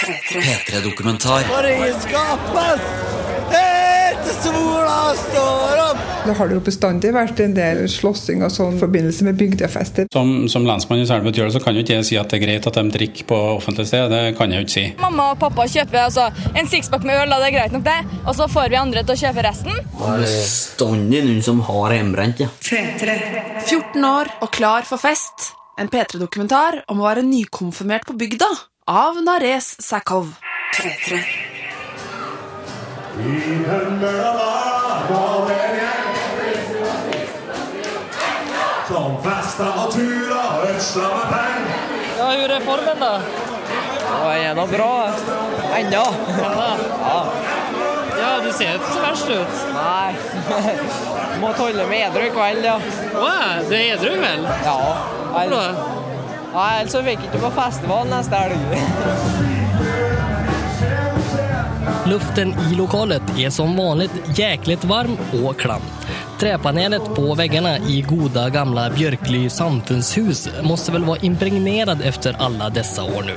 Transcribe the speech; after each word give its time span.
P3-dokumentar. 0.00 1.44
Det 6.24 6.34
har 6.36 6.48
det 6.48 6.54
jo 6.54 6.62
bestandig 6.64 7.10
vært 7.12 7.40
en 7.44 7.54
del 7.56 7.82
slåssing 7.90 8.44
og 8.46 8.52
sånn 8.54 8.78
i 8.78 8.80
forbindelse 8.80 9.26
med 9.26 9.36
bygdefester. 9.40 10.08
Som, 10.14 10.48
som 10.52 10.64
lensmann 10.68 11.02
i 11.02 11.08
Selbu 11.08 11.32
Tjøle 11.34 11.52
så 11.52 11.60
kan 11.60 11.76
jo 11.76 11.84
ikke 11.84 11.98
jeg 11.98 12.08
si 12.08 12.18
at 12.20 12.32
det 12.32 12.38
er 12.38 12.44
greit 12.46 12.68
at 12.70 12.78
de 12.78 12.94
drikker 12.96 13.28
på 13.28 13.40
offentlig 13.58 13.88
sted. 13.90 14.08
Det 14.12 14.22
kan 14.38 14.54
jeg 14.54 14.62
jo 14.62 14.68
ikke 14.68 14.76
si. 14.76 14.86
Mamma 15.02 15.30
og 15.34 15.42
pappa 15.42 15.68
kjøper 15.68 16.02
altså, 16.06 16.30
en 16.54 16.72
sixpack 16.72 17.04
med 17.04 17.20
øl, 17.20 17.36
og 17.36 17.44
det 17.44 17.50
er 17.50 17.56
greit 17.58 17.76
nok 17.76 17.86
det. 17.90 17.98
Og 18.24 18.32
så 18.40 18.48
får 18.48 18.72
vi 18.72 18.80
andre 18.80 19.04
til 19.04 19.18
å 19.18 19.20
kjøpe 19.26 19.46
resten. 19.50 19.84
Bestandig 20.00 21.24
noen 21.28 21.44
som 21.44 21.60
har 21.68 21.96
hjemmebrent, 21.98 22.44
ja. 22.46 22.48
14 23.68 24.10
år 24.14 24.32
og 24.40 24.52
klar 24.54 24.88
for 24.88 25.02
fest. 25.02 25.52
En 25.80 25.92
P3-dokumentar 25.92 26.84
om 26.92 27.00
å 27.00 27.08
være 27.08 27.24
nykonfirmert 27.24 28.08
på 28.08 28.16
bygda 28.20 28.48
av 28.86 29.22
Nares 29.22 29.76
Sakov. 29.82 30.34
Som 38.88 39.16
fester 39.22 39.70
og 39.70 39.92
turer 39.92 40.34
og 40.34 40.64
ødsler 40.70 41.14
med 41.14 41.26
penger. 41.34 41.86
Ja, 42.18 42.30
hur 42.30 42.54
er 42.56 42.60
formen 42.60 43.00
da? 43.00 43.20
Ja, 44.10 44.34
är 44.34 44.54
nog 44.54 44.68
bra. 44.68 45.08
Ennå. 45.76 46.04
Ja. 47.00 47.26
Ja, 48.20 48.40
du 48.44 48.52
ser 48.52 48.74
ikke 48.74 48.92
så 48.92 49.00
verst 49.00 49.30
ut. 49.30 49.62
Nei. 49.74 50.14
Må 51.40 51.52
holde 51.56 51.86
meg 51.88 52.02
edru 52.08 52.26
i 52.26 52.32
kveld, 52.34 52.64
ja. 52.66 52.74
Wow, 53.14 53.62
du 53.68 53.74
er 53.78 53.94
edru 53.94 54.12
i 54.12 54.18
kveld? 54.18 54.50
Ja. 54.64 54.76
Hvorfor 55.30 55.50
da? 55.54 55.64
Nei, 56.54 56.80
ellers 56.80 56.92
så 56.92 57.02
fikk 57.06 57.20
jeg 57.22 57.30
ikke 57.30 57.44
på 57.44 57.50
festival 57.54 58.08
neste 58.10 58.34
helg. 58.40 58.58
Luften 62.10 62.54
i 62.66 62.74
lokalet 62.74 63.22
er 63.38 63.52
som 63.54 63.76
vanlig 63.78 64.08
jæklig 64.34 64.80
varm 64.90 65.14
og 65.42 65.54
klam. 65.60 65.84
Träpanelet 66.40 67.04
på 67.14 67.34
väggarna 67.34 67.78
i 67.78 68.00
goda 68.08 68.48
gamla 68.48 68.90
Björkly 68.90 69.50
samfundshus 69.50 70.48
måste 70.62 70.92
väl 70.92 71.04
vara 71.04 71.18
impregnerad 71.18 72.02
efter 72.02 72.36
alla 72.38 72.70
dessa 72.70 73.04
år 73.04 73.22
nu. 73.26 73.36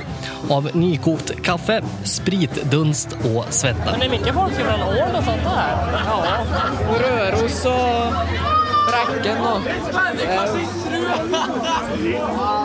Av 0.54 0.70
nykokt 0.76 1.42
kaffe, 1.42 1.82
spritdunst 2.04 3.12
och 3.12 3.44
svetta. 3.50 3.90
Men 3.90 4.00
det 4.00 4.06
är 4.06 4.10
mycket 4.10 4.34
folk 4.34 4.54
från 4.54 4.82
år 4.82 5.18
och 5.18 5.24
sånt 5.24 5.42
här. 5.42 5.92
Ja. 6.06 6.24
Och 6.88 7.00
Röros 7.00 7.64
och 7.64 8.12
Bräcken 8.88 9.38
och... 9.38 10.83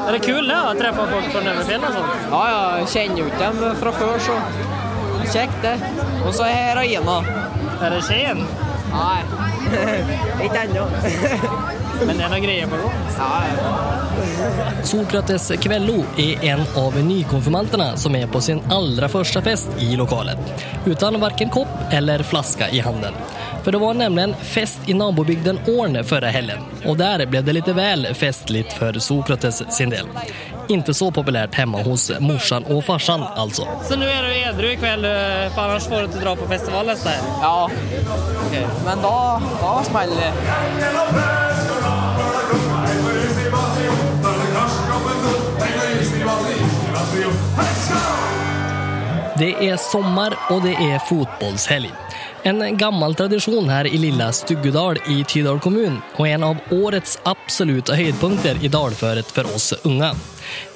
Är 0.07 0.11
det 0.11 0.19
kul 0.19 0.47
det, 0.47 0.53
treffe 0.53 0.79
träffa 0.79 1.07
folk 1.11 1.31
fra 1.31 1.51
Överfjäll 1.51 1.81
och 1.83 1.93
sånt? 1.93 2.13
Ja, 2.31 2.49
ja, 2.49 2.77
Jeg 2.79 2.87
kjenner 2.89 3.19
jo 3.19 3.25
ikke 3.25 3.39
dem 3.39 3.75
fra 3.81 3.91
før, 3.91 4.19
så... 4.19 4.37
Kjekt 5.33 5.61
det. 5.61 5.75
Og 6.25 6.33
så 6.33 6.43
er 6.49 6.75
Raina. 6.75 7.19
Er 7.81 7.89
det 7.93 8.01
Skien? 8.07 8.45
Nei. 8.93 9.21
Ikke 10.45 10.63
ennå. 10.65 10.87
Men 12.05 12.17
det 12.17 12.25
er 12.25 12.31
noe 12.31 12.41
greier 12.43 12.69
på 12.71 12.79
gang? 12.79 12.95
Ja, 13.17 13.29
Sokrates 14.87 15.51
Kvello 15.63 16.03
er 16.19 16.45
en 16.51 16.63
av 16.79 16.95
nykonfirmantene 17.03 17.91
som 17.99 18.15
er 18.15 18.27
på 18.31 18.41
sin 18.43 18.61
aller 18.73 19.07
første 19.11 19.41
fest 19.45 19.75
i 19.83 19.93
lokalet. 19.99 20.39
Utan 20.85 21.19
varken 21.21 21.51
kopp 21.53 21.93
eller 21.95 22.23
flaska 22.23 22.69
i 22.69 22.79
handen. 22.83 23.15
For 23.63 23.75
det 23.75 23.81
var 23.83 23.93
nämligen 23.93 24.35
fest 24.35 24.79
i 24.89 24.93
nabobygden 24.93 25.59
Årn 25.67 26.03
forrige 26.03 26.31
helgen 26.31 26.69
og 26.87 26.97
der 26.99 27.25
ble 27.29 27.41
det 27.43 27.55
litt 27.57 27.69
vel 27.75 28.07
festlig 28.17 28.65
for 28.77 28.95
Sokrates 29.03 29.61
sin 29.75 29.91
del. 29.93 30.07
Inte 30.69 30.93
så 30.93 31.09
populært 31.11 31.57
hjemme 31.57 31.81
hos 31.85 32.09
morsan 32.21 32.67
og 32.69 32.83
farsan 32.85 33.25
altså. 33.29 33.65
Så 33.89 33.97
nå 33.99 34.07
er 34.07 34.27
du 34.27 34.33
edru 34.37 34.69
i 34.69 34.77
kveld, 34.79 35.07
for 35.55 35.65
annars 35.65 35.89
får 35.89 36.05
du 36.05 36.11
ikke 36.11 36.23
dra 36.23 36.35
på 36.39 36.49
festival 36.53 36.91
neste 36.91 37.15
helg? 37.15 37.37
Ja. 37.43 38.09
Okay. 38.47 38.65
Men 38.85 39.05
da, 39.05 39.15
da 39.63 39.77
smeller 39.89 40.27
det. 40.27 41.48
Det 49.39 49.53
er 49.63 49.77
sommar 49.79 50.33
og 50.51 50.65
det 50.65 50.73
er 50.83 50.99
fotbollshelg. 51.07 51.93
En 52.43 52.59
gammel 52.77 53.13
tradisjon 53.15 53.69
her 53.71 53.87
i 53.87 53.99
lilla 53.99 54.29
Stuggedal 54.35 54.97
i 55.11 55.21
Tydal 55.27 55.61
kommun 55.63 56.01
og 56.17 56.25
en 56.27 56.43
av 56.43 56.73
årets 56.75 57.17
absoluta 57.27 57.95
høydepunkter 57.95 58.59
i 58.63 58.71
dalføret 58.71 59.31
for 59.31 59.47
oss 59.55 59.69
unge. 59.87 60.09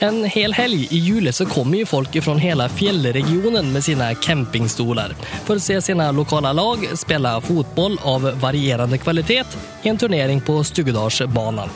En 0.06 0.22
hel 0.30 0.56
helg 0.56 0.86
i 0.96 1.02
juli 1.02 1.34
så 1.36 1.48
kommer 1.50 1.82
ju 1.82 1.90
folk 1.90 2.16
fra 2.24 2.38
hele 2.40 2.70
fjellregionen 2.70 3.74
med 3.74 3.84
sine 3.84 4.14
campingstolar 4.16 5.16
for 5.44 5.58
å 5.58 5.66
se 5.68 5.82
sine 5.82 6.08
lokale 6.16 6.54
lag 6.56 6.88
spille 7.00 7.36
fotboll 7.44 8.00
av 8.08 8.30
varierende 8.44 9.02
kvalitet 9.04 9.60
i 9.84 9.92
en 9.92 10.00
turnering 10.00 10.40
på 10.42 10.62
Stuggedalsbanen. 10.64 11.70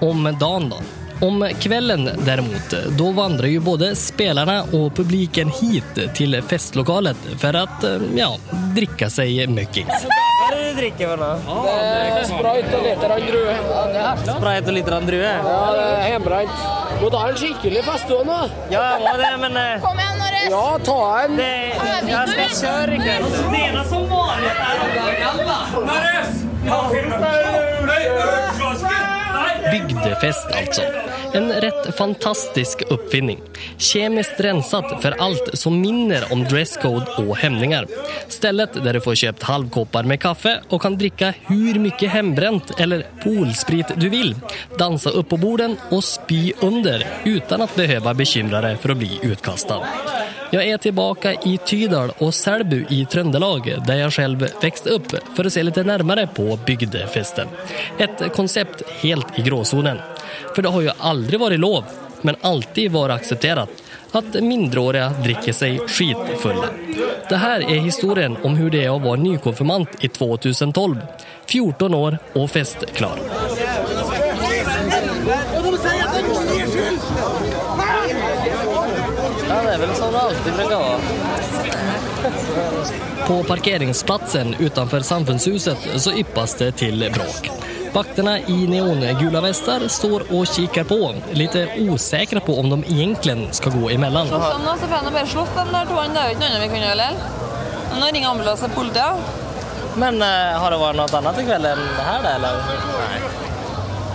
Om 0.00 0.32
dagen 0.40 0.68
då. 0.68 0.84
Om 1.20 1.50
kvällen 1.60 2.10
däremot, 2.18 2.74
då 2.98 3.10
vandrar 3.10 3.46
ju 3.46 3.60
både 3.60 3.96
spelarna 3.96 4.62
och 4.62 4.94
publiken 4.96 5.50
hit 5.60 6.14
till 6.14 6.42
festlokalet 6.42 7.16
för 7.38 7.54
att, 7.54 7.84
eh, 7.84 7.96
ja, 8.16 8.36
dricka 8.74 9.10
sig 9.10 9.46
mycket. 9.46 9.86
Hva 9.86 10.52
er 10.52 10.56
det 10.56 10.64
du 10.68 10.74
drikker 10.80 11.08
for 11.08 11.16
noe? 11.16 11.36
det 11.64 11.70
er 12.20 12.24
Sprite 12.28 12.76
og 12.76 12.82
liter 12.84 13.10
av 13.14 13.20
drue. 13.24 13.54
Sprite 14.26 14.68
og 14.68 14.74
liter 14.76 14.92
av 14.96 15.06
drue? 15.08 15.32
Ja, 15.32 15.72
det 15.72 15.86
er 15.86 16.08
hjemmebrent. 16.12 16.56
Må 17.00 17.10
ta 17.10 17.22
en 17.30 17.40
skikkelig 17.40 17.82
fest 17.88 18.08
du 18.12 18.20
nå. 18.28 18.38
Ja, 18.70 18.84
jeg 18.92 19.00
må 19.06 19.16
det, 19.22 19.32
men 19.40 19.56
eh, 19.62 19.80
Kom 19.82 19.98
igjen, 20.04 20.16
Norris! 20.22 20.48
Ja, 20.52 20.78
ta 20.86 21.00
en. 21.24 21.36
Det, 21.40 21.50
jeg 22.12 22.24
skal 22.30 22.50
kjøre 22.62 22.94
i 22.94 23.02
kveld. 23.02 23.24
Det 23.56 23.64
er 23.72 23.84
som 23.90 24.08
vanlig 24.12 24.56
Bygdefest 29.70 30.52
altså. 30.54 30.82
En 31.34 31.52
rett 31.60 31.88
fantastisk 31.98 32.82
oppfinning. 32.90 33.40
Kjemisk 33.78 34.40
renset 34.40 34.92
for 35.02 35.16
alt 35.22 35.50
som 35.58 35.76
minner 35.80 36.24
om 36.32 36.44
dresscode 36.48 37.18
og 37.22 37.34
hemninger. 37.40 37.88
Stedet 38.32 38.78
der 38.84 38.96
du 38.96 39.02
får 39.04 39.18
kjøpt 39.22 39.48
halvkopper 39.48 40.08
med 40.08 40.22
kaffe 40.22 40.56
og 40.70 40.80
kan 40.84 40.98
drikke 41.00 41.32
hvor 41.48 41.80
mye 41.82 42.12
hjemmebrent 42.12 42.76
eller 42.80 43.06
polsprit 43.24 43.92
du 44.00 44.08
vil, 44.12 44.34
danse 44.80 45.12
opp 45.12 45.30
på 45.32 45.40
bordet 45.42 45.72
og 45.90 46.04
spy 46.04 46.54
under 46.64 47.04
uten 47.26 47.64
å 47.64 47.70
behøve 47.76 48.16
bekymre 48.22 48.62
deg 48.68 48.80
for 48.80 48.94
å 48.94 49.00
bli 49.02 49.18
utkastad. 49.26 50.25
Jag 50.56 50.68
är 50.68 50.78
tillbaka 50.78 51.32
i 51.32 51.58
Tydal 51.58 52.12
och 52.18 52.34
Selbu 52.34 52.84
i 52.88 53.06
Trøndelag, 53.06 53.74
där 53.86 53.96
jag 53.96 54.12
själv 54.12 54.48
växte 54.62 54.90
upp 54.90 55.14
för 55.34 55.44
att 55.44 55.52
se 55.52 55.62
lite 55.62 55.82
närmare 55.82 56.28
på 56.34 56.58
bygdefesten. 56.66 57.46
Ett 57.98 58.32
koncept 58.32 58.82
helt 59.00 59.38
i 59.38 59.42
gråzonen. 59.42 59.98
För 60.54 60.62
det 60.62 60.68
har 60.68 60.80
ju 60.80 60.90
aldrig 60.98 61.40
varit 61.40 61.60
lov, 61.60 61.84
men 62.22 62.36
alltid 62.40 62.92
varit 62.92 63.14
accepterat 63.14 63.68
att 64.12 64.34
mindreåriga 64.34 65.08
dricker 65.08 65.52
sig 65.52 65.78
skitfulla. 65.78 66.68
Det 67.28 67.36
här 67.36 67.60
är 67.60 67.80
historien 67.80 68.36
om 68.42 68.56
hur 68.56 68.70
det 68.70 68.84
är 68.84 68.96
att 68.96 69.02
vara 69.02 69.16
nykonfirmant 69.16 69.88
i 70.04 70.08
2012. 70.08 70.96
14 71.46 71.94
år 71.94 72.18
och 72.32 72.50
festklar. 72.50 73.18
Er 79.76 79.82
vel 79.84 79.92
sånn 79.96 80.14
det 80.14 80.20
alltid 80.24 80.52
bruker 80.56 80.76
å 80.80 80.96
På 83.26 83.36
parkeringsplatsen 83.48 84.54
utenfor 84.58 85.00
samfunnshuset 85.04 85.78
så 86.00 86.10
yppes 86.16 86.54
det 86.60 86.70
til 86.80 87.04
bråk. 87.12 87.50
Vakterna 87.96 88.38
i 88.52 88.66
neongula 88.70 89.40
västar 89.40 89.88
står 89.88 90.32
och 90.32 90.46
kikar 90.46 90.84
på, 90.84 91.14
lite 91.32 91.68
osäkra 91.88 92.40
på 92.40 92.58
om 92.60 92.70
de 92.70 92.84
egentligen 92.84 93.52
ska 93.52 93.70
gå 93.70 93.90
emellan. 93.90 94.28
Sånn, 94.28 94.64
da, 94.66 94.76
så 94.76 94.86
får 94.86 94.96
jeg 94.96 95.04
nå 95.06 95.12
bare 95.14 95.30
slått 95.32 95.54
de 95.56 95.64
der 95.72 95.84
to. 95.90 95.94
Det 95.96 96.20
er 96.20 96.26
jo 96.28 96.34
ikke 96.36 96.42
noe 96.42 96.50
annet 96.50 96.62
vi 96.62 96.68
kan 96.74 96.82
gjøre, 96.84 96.92
eller? 96.92 97.12
Nå 97.96 98.10
ringer 98.12 98.28
ambulanse 98.30 98.68
politiet. 98.74 99.14
Men 99.96 100.20
uh, 100.20 100.60
har 100.60 100.68
det 100.74 100.80
vært 100.82 101.00
noe 101.00 101.08
annet 101.20 101.40
i 101.40 101.46
kveld 101.48 101.70
enn 101.72 101.82
det 101.86 102.04
her, 102.10 102.20
da, 102.26 102.34
eller? 102.36 102.52
Nei. 103.00 103.18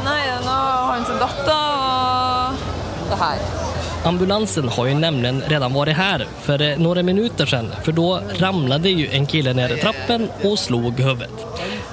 Nei, 0.05 0.21
nå 0.45 0.53
har 0.53 0.85
han 0.91 1.09
sin 1.09 1.19
datter 1.21 1.57
og 1.57 3.09
det 3.09 3.17
her. 3.25 3.60
Ambulansen 4.03 4.69
har 4.69 4.85
ju 4.85 4.93
nämligen 4.93 5.41
redan 5.41 5.73
varit 5.73 5.95
här 5.95 6.27
för 6.41 6.57
noen 6.57 6.83
några 6.83 7.03
minuter 7.03 7.45
sedan 7.45 7.71
för 7.83 7.91
då 7.91 8.21
ramlade 8.39 8.89
ju 8.89 9.07
en 9.07 9.25
kille 9.25 9.53
ner 9.53 9.77
trappen 9.77 10.29
och 10.43 10.59
slog 10.59 10.99
huvudet. 10.99 11.29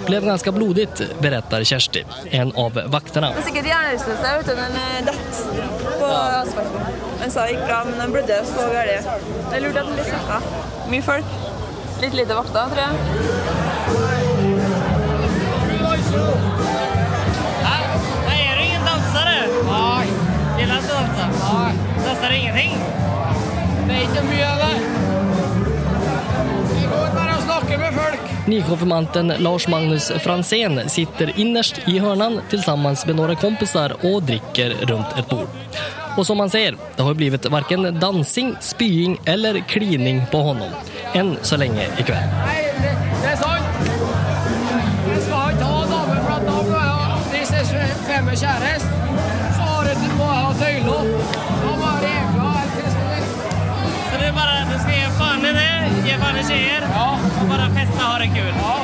Blev 0.06 0.24
ganska 0.24 0.52
blodigt, 0.52 1.02
berättar 1.20 1.64
Kersti, 1.64 2.04
en 2.30 2.52
av 2.56 2.82
vakterna. 2.86 3.30
Det 3.30 3.38
er 3.38 3.42
sikkert 3.42 3.66
hjernerystelse, 3.66 4.36
vet 4.36 4.46
du. 4.46 4.54
Den 4.54 4.72
dett 5.06 5.46
på 6.00 6.06
asfalten. 6.06 6.80
Den 7.20 7.30
sa 7.30 7.40
det 7.40 7.50
gikk 7.52 7.66
bra, 7.66 7.84
men 7.84 7.98
den 7.98 8.12
blødde 8.12 8.44
så 8.46 8.68
gærent. 8.72 9.06
Det 9.50 9.56
er 9.56 9.60
lurt 9.60 9.76
at 9.76 9.86
den 9.86 9.94
blir 9.94 10.04
sjekka. 10.10 10.36
Mye 10.90 11.02
folk. 11.02 11.26
Litt 12.02 12.14
lite 12.14 12.34
vakter, 12.34 12.64
tror 12.74 12.82
jeg. 12.86 12.94
Ingen 20.58 20.68
dansere? 20.68 20.88
du 20.88 20.94
altså? 20.94 21.24
Ja. 21.40 21.70
Danser 22.06 22.30
ingenting? 22.30 22.72
Det 23.88 23.94
er 23.94 24.02
ikke 24.02 24.22
mye, 24.26 24.48
det. 24.62 24.74
Det 26.72 26.88
går 26.90 27.14
bare 27.14 27.36
å 27.36 27.44
snakke 27.44 27.78
med 27.78 27.94
folk. 28.00 28.34
Nykonfirmanten 28.48 29.32
Lars 29.44 29.68
Magnus 29.68 30.10
Fransén 30.24 30.88
sitter 30.88 31.32
innerst 31.36 31.80
i 31.86 31.98
hörnan 31.98 32.40
tillsammans 32.50 33.06
med 33.06 33.16
noen 33.20 33.36
kompisar 33.36 33.94
og 34.02 34.22
dricker 34.28 34.74
rundt 34.88 35.18
et 35.20 35.28
bord. 35.28 35.48
Og 36.18 36.26
som 36.26 36.40
man 36.40 36.50
ser, 36.50 36.74
det 36.96 37.04
har 37.04 37.14
blitt 37.14 37.46
varken 37.52 37.86
dansing, 38.00 38.56
spying 38.60 39.18
eller 39.24 39.60
klining 39.68 40.24
på 40.32 40.42
honom. 40.42 40.72
enn 41.14 41.36
så 41.42 41.56
lenge 41.56 41.82
i 41.82 42.04
Nei, 42.08 42.56
fan 56.20 56.34
det 56.34 56.44
skjer. 56.44 56.82
Ja. 56.94 57.18
bare 57.48 57.48
bara 57.48 57.68
festa 57.74 58.06
och 58.06 58.12
ha 58.12 58.18
det 58.18 58.26
kul. 58.26 58.54
ja. 58.62 58.76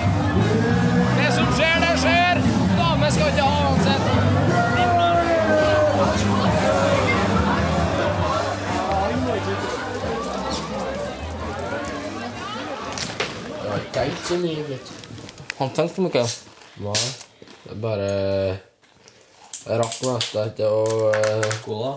Det 1.19 1.33
som 1.33 1.47
skjer, 1.57 1.77
det 1.81 1.99
skjer. 2.01 2.43
Damer 2.79 3.11
skal 3.11 3.29
ikke 3.29 3.43
ha 3.43 3.71
uansett. 3.71 4.05
Jeg 13.65 13.87
tenkt 13.93 14.27
så 14.29 14.39
mye, 14.39 14.63
vet 14.69 14.89
du. 14.89 14.95
Har 15.59 15.69
du 15.69 15.75
tenkt 15.75 15.95
så 15.97 16.03
mye? 16.05 16.25
Nei, 16.85 17.05
det 17.65 17.71
er 17.73 17.79
bare 17.83 18.09
Jeg 19.65 19.79
rakk 19.81 20.01
nesten 20.05 20.51
ikke 20.51 20.69
å 20.69 21.13
eh, 21.15 21.61
da. 21.69 21.93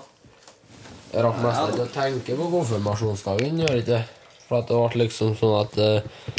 Jeg 1.14 1.26
rakk 1.26 1.42
nesten 1.44 1.74
ikke 1.74 1.88
å 1.88 1.96
tenke 1.96 2.38
på 2.40 2.52
konfirmasjonsdagen, 2.54 3.60
gjør 3.64 3.76
jeg 3.76 3.86
ikke? 3.86 4.04
For 4.48 4.62
at 4.62 4.70
det 4.70 4.78
ble 4.80 5.04
liksom 5.04 5.36
sånn 5.40 5.58
at 5.60 5.78
eh, 5.84 6.38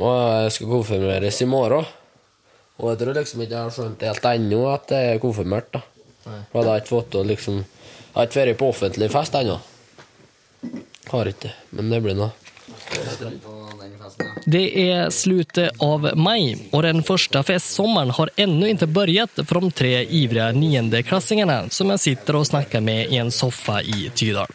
Jeg 0.00 0.52
skal 0.56 0.70
konfirmeres 0.70 1.40
i 1.40 1.48
morgen. 1.48 1.88
Og 2.80 2.92
jeg 2.92 3.00
tror 3.02 3.16
liksom 3.18 3.42
ikke 3.44 3.56
jeg 3.56 3.66
har 3.66 3.74
skjønt 3.76 4.04
helt 4.08 4.28
ennå 4.30 4.60
at 4.72 4.92
jeg 4.94 5.14
er 5.14 5.22
konfirmert. 5.22 5.72
da. 5.72 5.82
For 6.24 6.60
jeg 6.62 6.70
har 6.70 6.82
ikke 6.82 6.94
fått 6.94 7.18
liksom 7.26 7.60
Jeg 7.60 8.14
har 8.14 8.28
ikke 8.28 8.40
vært 8.40 8.60
på 8.60 8.70
offentlig 8.72 9.10
fest 9.12 9.36
ennå. 9.38 9.58
Har 11.10 11.28
ikke, 11.30 11.50
men 11.76 11.90
det 11.90 12.00
blir 12.04 12.16
noe. 12.18 12.30
Det 14.50 14.62
er 14.82 15.10
slutet 15.14 15.82
av 15.82 16.06
mai, 16.18 16.56
og 16.72 16.82
den 16.86 17.02
første 17.06 17.42
festsommeren 17.46 18.12
har 18.16 18.32
ennå 18.40 18.70
ikke 18.72 18.88
begynt 18.90 19.42
for 19.46 19.62
de 19.62 19.70
tre 19.82 19.92
ivrige 20.04 20.50
niendeklassingene 20.58 21.62
som 21.74 21.92
jeg 21.94 22.04
sitter 22.04 22.40
og 22.40 22.48
snakker 22.50 22.82
med 22.84 23.12
i 23.14 23.20
en 23.22 23.32
soffa 23.34 23.80
i 23.82 24.08
Tydal. 24.14 24.50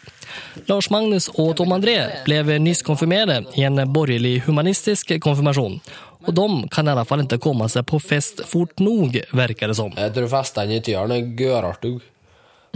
Lars 0.68 0.90
Magnus 0.90 1.28
og 1.36 1.54
Tom 1.58 1.74
André 1.76 1.96
ble 2.26 2.58
nyss 2.62 2.82
konfirmert 2.86 3.56
i 3.58 3.64
en 3.68 3.80
borgerlig 3.92 4.40
humanistisk 4.46 5.12
konfirmasjon. 5.22 5.80
Og 6.26 6.34
de 6.34 6.46
kan 6.72 6.88
i 6.88 6.90
alla 6.90 7.04
fall 7.06 7.22
ikke 7.22 7.38
komme 7.42 7.68
seg 7.70 7.84
på 7.86 8.00
fest 8.02 8.42
fort 8.50 8.80
nok, 8.82 9.14
virker 9.36 9.70
det 9.70 9.76
som. 9.78 9.92
Jeg 9.94 10.14
tror 10.16 10.32
festene 10.32 10.78
i 10.78 10.82
Tyren 10.82 11.14
er 11.14 11.28
gørartig. 11.38 11.98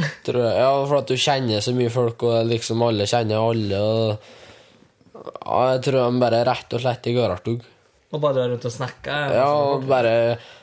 Ja, 0.01 0.71
for 0.87 1.01
at 1.01 1.11
du 1.11 1.17
kjenner 1.19 1.61
så 1.65 1.75
mye 1.77 1.91
folk, 1.93 2.23
og 2.25 2.47
liksom 2.49 2.85
alle 2.87 3.09
kjenner 3.11 3.43
alle. 3.51 3.81
Og... 3.81 4.31
Ja, 5.19 5.59
jeg 5.75 5.83
tror 5.89 5.99
de 5.99 6.23
bare 6.23 6.45
rett 6.49 6.79
og 6.79 6.85
slett 6.85 7.11
er 7.11 7.19
gørartig. 7.19 7.59
Og 8.11 8.23
bare 8.23 8.47
rundt 8.49 8.65
og 8.67 8.73
snakker? 8.75 9.35
Ja, 9.37 9.51
og 9.51 9.85
bare 9.91 10.15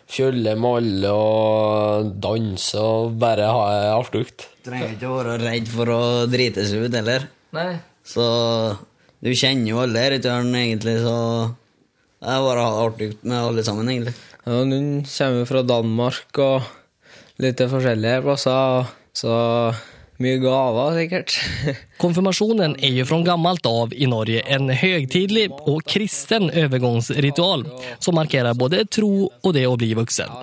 fjolle 0.07 0.53
med 0.55 0.77
alle 0.79 1.11
og 1.13 2.11
danse 2.23 2.79
og 2.79 3.17
bare 3.19 3.47
ha 3.51 3.65
det 3.73 3.89
artig. 3.95 4.25
Trenger 4.67 4.93
ikke 4.95 5.09
å 5.09 5.17
være 5.19 5.37
redd 5.43 5.71
for 5.71 5.91
å 5.93 6.01
drite 6.31 6.65
seg 6.67 6.87
ut 6.87 6.97
heller. 6.97 7.27
Nei. 7.55 7.71
Så 8.07 8.23
du 9.23 9.31
kjenner 9.33 9.71
jo 9.71 9.81
alle 9.83 10.03
her 10.03 10.15
i 10.17 10.21
tørn, 10.23 10.53
egentlig, 10.55 10.97
så 11.03 11.15
det 12.17 12.33
er 12.33 12.45
bare 12.45 12.63
å 12.63 12.65
ha 12.65 12.73
det 12.73 12.85
artig 12.87 13.09
med 13.23 13.37
alle 13.41 13.65
sammen, 13.67 13.91
egentlig. 13.91 14.15
Ja, 14.45 14.61
Hun 14.63 15.03
kommer 15.03 15.49
fra 15.49 15.63
Danmark 15.67 16.41
og 16.43 16.71
litt 17.43 17.61
forskjellige 17.61 18.23
plasser, 18.25 18.91
så 19.17 19.33
mye 20.23 20.39
gaver 20.41 20.95
sikkert. 20.97 21.35
Konfirmasjonen 22.03 22.73
er 22.81 22.95
jo 22.99 23.05
fra 23.09 23.19
gammelt 23.25 23.67
av 23.69 23.93
i 23.93 24.07
Norge 24.09 24.41
en 24.49 24.71
høytidelig 24.73 25.47
og 25.69 25.83
kristen 25.85 26.49
overgangsritual 26.49 27.65
som 28.03 28.17
markerer 28.17 28.57
både 28.57 28.83
tro 28.89 29.27
og 29.27 29.53
det 29.57 29.67
å 29.69 29.75
bli 29.77 29.91
voksen. 29.97 30.33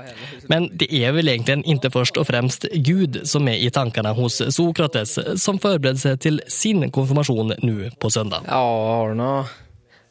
Men 0.52 0.68
det 0.78 0.90
er 0.94 1.14
vel 1.16 1.32
egentlig 1.32 1.64
ikke 1.74 1.90
først 1.94 2.20
og 2.20 2.28
fremst 2.28 2.68
Gud 2.86 3.22
som 3.28 3.48
er 3.50 3.62
i 3.64 3.72
tankene 3.74 4.14
hos 4.16 4.40
Sokrates 4.54 5.16
som 5.42 5.58
forbereder 5.62 6.00
seg 6.00 6.22
til 6.22 6.40
sin 6.50 6.86
konfirmasjon 6.94 7.56
nå 7.64 7.90
på 7.98 8.10
søndag. 8.12 8.46
Ja, 8.46 8.62
har 8.62 9.14
nå 9.18 9.32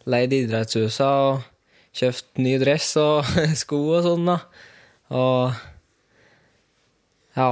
leid 0.10 0.34
idrettshuset 0.36 1.06
og 1.08 1.44
kjøpt 1.96 2.42
ny 2.42 2.58
dress 2.62 2.90
og 3.00 3.30
sko 3.64 3.80
og 4.00 4.08
sånn, 4.08 4.28
da. 4.34 4.40
Og 5.14 5.62
ja 7.34 7.50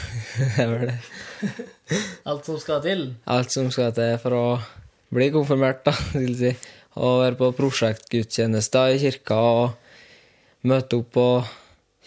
Det 0.38 0.62
er 0.62 0.70
vel 0.70 0.86
det. 0.92 0.98
Allt 2.28 2.48
som 2.48 2.58
skal 2.60 2.82
til? 2.84 3.06
Alt 3.30 3.54
som 3.54 3.70
skal 3.72 3.94
til 3.96 4.16
for 4.22 4.36
å 4.36 4.44
bli 5.14 5.30
konfirmert, 5.34 5.82
da, 5.86 5.94
vil 6.20 6.34
si. 6.38 6.52
Og 7.00 7.22
være 7.22 7.38
på 7.38 7.52
prosjektgudstjenester 7.58 8.96
i 8.96 9.00
kirka 9.02 9.38
og 9.38 10.66
møte 10.66 10.98
opp 11.00 11.12
på 11.14 11.26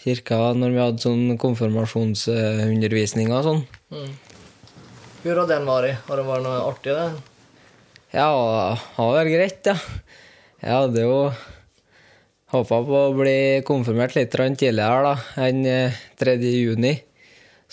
kirka 0.04 0.52
når 0.56 0.74
vi 0.74 0.82
hadde 0.82 1.04
sånn 1.04 1.38
konfirmasjonsundervisning 1.40 3.32
og 3.32 3.46
sånn. 3.48 3.62
Hur 5.24 5.40
har 5.40 5.48
den 5.48 5.64
varit? 5.64 6.02
Har 6.04 6.20
det 6.20 6.26
vært 6.28 6.44
noe 6.44 6.60
artig, 6.68 6.92
det? 6.92 7.08
Ja, 8.14 8.28
det 8.28 8.82
har 8.98 9.14
vært 9.16 9.32
greit, 9.32 9.72
ja. 9.72 9.78
Jeg 10.64 10.76
hadde 10.76 11.02
jo 11.06 11.16
håpa 12.54 12.78
på 12.86 13.00
å 13.08 13.14
bli 13.16 13.38
konfirmert 13.66 14.14
litt 14.16 14.34
tidligere, 14.34 15.08
da, 15.08 15.14
enn 15.48 15.64
eh, 15.66 15.96
3. 16.20 16.36
juni, 16.44 16.92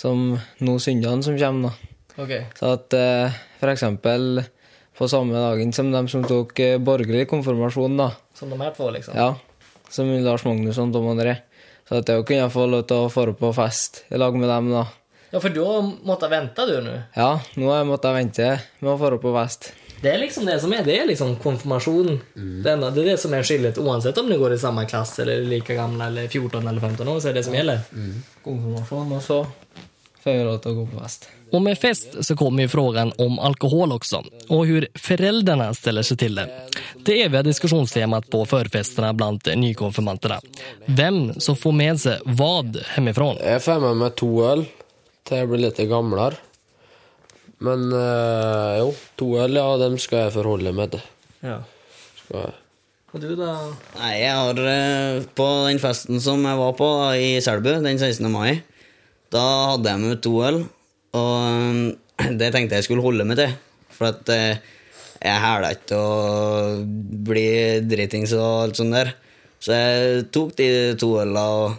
som 0.02 0.34
nå 0.66 0.80
syndene 0.82 1.22
som 1.26 1.38
kommer, 1.38 1.70
da. 1.70 1.92
Okay. 2.22 2.46
Så 2.58 2.74
at 2.76 2.94
eh, 2.98 3.38
for 3.62 3.72
eksempel 3.72 4.42
på 4.98 5.08
samme 5.10 5.34
dagen 5.38 5.72
som 5.74 5.92
de 5.94 6.02
som 6.12 6.26
tok 6.28 6.60
eh, 6.60 6.80
borgerlig 6.82 7.28
konfirmasjon, 7.32 7.96
da, 7.98 8.12
Som 8.38 8.50
de 8.50 8.60
her 8.62 8.74
två 8.76 8.90
liksom? 8.98 9.16
ja, 9.18 9.36
som 9.90 10.10
Lars 10.26 10.46
Magnus 10.46 10.78
og 10.82 10.92
Tom 10.94 11.12
André, 11.14 11.38
så 11.88 12.02
at 12.02 12.10
jeg 12.10 12.26
kunne 12.28 12.50
få 12.54 12.66
lov 12.70 12.88
til 12.90 13.06
å 13.06 13.12
få 13.14 13.28
på 13.38 13.54
fest 13.56 14.04
i 14.10 14.20
lag 14.20 14.36
med 14.38 14.50
dem, 14.50 14.74
da. 14.74 14.88
Ja, 15.32 15.40
for 15.40 15.54
da 15.56 15.78
måtte 16.04 16.28
jeg 16.28 16.34
vente, 16.34 16.66
du 16.68 16.82
nå? 16.84 16.98
Ja, 17.16 17.32
nå 17.56 17.70
har 17.72 17.80
jeg 17.80 17.90
måttet 17.94 18.18
vente 18.18 18.50
med 18.82 18.92
å 18.92 18.98
få 19.00 19.14
på 19.22 19.32
fest. 19.38 19.70
Det 20.02 20.10
er 20.10 20.18
liksom 20.18 20.48
det 20.50 20.58
som 20.60 20.74
er. 20.74 20.82
det 20.84 20.96
er 20.98 21.06
liksom 21.06 21.36
konfirmation. 21.40 22.18
Det, 22.34 22.72
er 22.72 22.80
det 22.82 23.04
er 23.04 23.12
det 23.14 23.20
som 23.22 23.34
er 23.38 23.46
skillet, 23.46 23.78
uansett 23.78 24.18
om 24.18 24.28
du 24.28 24.34
går 24.42 24.56
i 24.56 24.60
samme 24.60 24.84
klasse 24.90 25.22
eller 25.22 25.46
like 25.46 25.78
gammel, 25.78 26.02
eller 26.08 26.28
14 26.28 26.66
eller 26.66 26.82
15 26.82 27.08
år 27.08 27.22
så 27.22 27.30
er 27.30 27.38
det 27.38 27.46
som 27.46 27.56
gäller. 27.56 27.86
Konfirmasjon, 28.44 29.14
og 29.14 29.24
så 29.24 29.40
lov 30.26 30.62
å 30.66 30.74
gå 30.74 30.86
på 30.88 31.00
fest. 31.00 31.30
Och 31.52 31.62
med 31.62 31.78
fest 31.78 32.26
så 32.26 32.36
kommer 32.36 32.64
ju 32.64 32.70
frågan 32.70 33.14
om 33.18 33.40
alkohol 33.40 33.92
också 33.92 34.24
och 34.48 34.66
hur 34.66 34.88
föräldrarna 34.96 35.74
ställer 35.74 36.02
sig 36.02 36.18
till 36.18 36.36
det. 36.36 36.50
Det 37.06 37.22
eviga 37.24 37.44
diskussionstemat 37.44 38.30
på 38.30 38.46
förfesterna 38.46 39.14
bland 39.14 39.42
nykonfirmanterna. 39.56 40.42
Vem 40.86 41.34
som 41.40 41.56
får 41.56 41.72
med 41.72 42.00
sig 42.00 42.20
vad 42.26 42.78
hemifrån. 42.86 43.38
Jeg 43.42 43.62
får 43.62 43.80
med 43.80 43.98
meg 43.98 44.16
to 44.16 44.32
øl 44.46 44.66
til 45.28 45.38
jeg 45.38 45.50
blir 45.50 45.64
litt 45.66 45.84
gamlere. 45.90 46.40
Men 47.62 47.92
eh, 47.94 48.80
jo, 48.82 48.94
to 49.16 49.36
øl, 49.44 49.56
ja, 49.56 49.78
dem 49.78 50.00
skal 50.02 50.26
jeg 50.26 50.34
forholde 50.34 50.74
meg 50.74 50.96
til. 50.96 51.04
Ja. 51.46 51.62
Skal 52.24 52.46
jeg. 52.48 52.58
Och 53.12 53.20
du 53.20 53.34
da? 53.36 53.54
Nei, 54.00 54.12
jeg 54.22 54.36
har 54.40 54.60
eh, 54.72 55.24
På 55.36 55.48
den 55.68 55.82
festen 55.84 56.22
som 56.24 56.46
jeg 56.48 56.60
var 56.62 56.76
på 56.80 56.88
da, 57.02 57.10
i 57.20 57.42
Selbu 57.44 57.74
den 57.84 58.00
16. 58.00 58.30
mai, 58.32 58.62
da 59.32 59.44
hadde 59.74 59.94
jeg 59.94 60.04
med 60.04 60.22
to 60.24 60.34
øl. 60.48 60.62
Og 61.18 61.34
eh, 61.48 62.32
det 62.40 62.52
tenkte 62.54 62.80
jeg 62.80 62.88
skulle 62.88 63.06
holde 63.06 63.28
meg 63.28 63.40
til. 63.40 63.56
For 63.96 64.12
at 64.12 64.32
eh, 64.34 64.62
jeg 65.22 65.44
hæla 65.44 65.74
ikke 65.76 65.98
å 66.02 66.82
bli 67.30 67.48
dritings 67.86 68.34
og 68.38 68.66
alt 68.66 68.82
sånt 68.82 68.96
der. 68.98 69.14
Så 69.62 69.78
jeg 69.78 70.28
tok 70.34 70.56
de 70.58 70.70
to 71.00 71.14
øla 71.22 71.44
og 71.62 71.76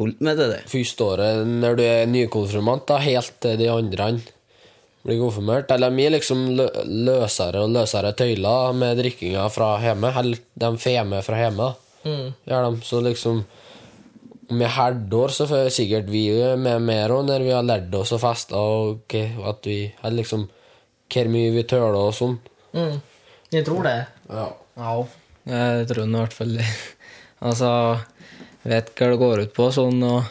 holdt 0.00 0.20
meg 0.24 0.38
til 0.38 0.52
det. 0.54 0.60
Første 0.70 1.08
året 1.08 1.48
når 1.50 1.78
du 1.78 1.82
er 1.86 2.10
nykonfirmant, 2.10 2.86
da, 2.88 3.00
helt 3.02 3.34
til 3.42 3.58
de 3.60 3.66
andre 3.72 4.12
blir 5.02 5.20
konfirmert. 5.20 5.72
Eller 5.74 5.92
de 5.96 6.08
liksom 6.14 6.44
løsere 6.54 7.64
og 7.64 7.74
løsere 7.74 8.12
tøyler 8.16 8.76
med 8.76 9.00
drikkinga 9.00 9.48
fra 9.52 9.74
hjemme. 9.82 10.12
Eller 10.20 10.44
de 10.62 10.70
får 10.84 11.08
med 11.08 11.26
fra 11.26 11.40
hjemme. 11.42 11.70
da. 11.70 12.14
Gjør 12.48 12.68
de. 12.68 12.84
Så 12.86 13.02
liksom 13.04 13.42
om 14.50 14.62
et 14.62 14.74
halvt 14.74 15.12
år 15.14 15.32
så 15.34 15.46
får 15.50 15.68
sikkert 15.74 16.08
vi 16.10 16.24
med 16.58 16.82
mer 16.82 17.12
òg, 17.14 17.24
når 17.28 17.44
vi 17.46 17.52
har 17.54 17.62
lært 17.66 17.94
oss 17.94 18.12
å 18.12 18.18
feste, 18.22 18.54
og 18.56 19.02
hva- 19.08 19.48
at 19.50 19.66
vi 19.66 19.92
Eller 20.02 20.22
liksom 20.22 20.48
hvor 21.10 21.28
mye 21.28 21.50
vi 21.54 21.62
tøler 21.66 21.96
og 21.98 22.12
sånn. 22.14 22.36
Mm. 22.74 23.00
Jeg 23.50 23.64
tror 23.66 23.82
det? 23.82 24.06
Ja. 24.30 24.48
Ja, 24.78 24.98
jeg 25.80 25.88
tror 25.90 26.06
nå 26.06 26.18
i 26.20 26.24
hvert 26.26 26.36
fall 26.36 26.56
det. 26.58 26.66
Altså, 27.42 27.98
vet 28.68 28.90
hva 28.94 29.06
det 29.10 29.18
går 29.18 29.40
ut 29.46 29.54
på 29.56 29.70
sånn, 29.72 30.02
og 30.04 30.24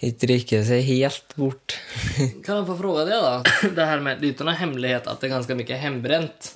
ikke 0.00 0.26
drikke 0.26 0.62
seg 0.64 0.82
helt 0.88 1.34
bort. 1.36 1.74
Kan 2.44 2.62
jeg 2.62 2.66
få 2.70 2.76
fråga 2.78 3.04
det 3.04 3.18
da? 3.20 3.34
Det 3.76 3.86
her 3.86 4.00
med, 4.00 4.22
någon 4.40 4.54
hemlighet 4.56 5.06
att 5.06 5.20
det 5.20 5.26
er 5.28 5.34
ganske 5.36 5.54
mye 5.54 5.76
hembränt 5.76 6.54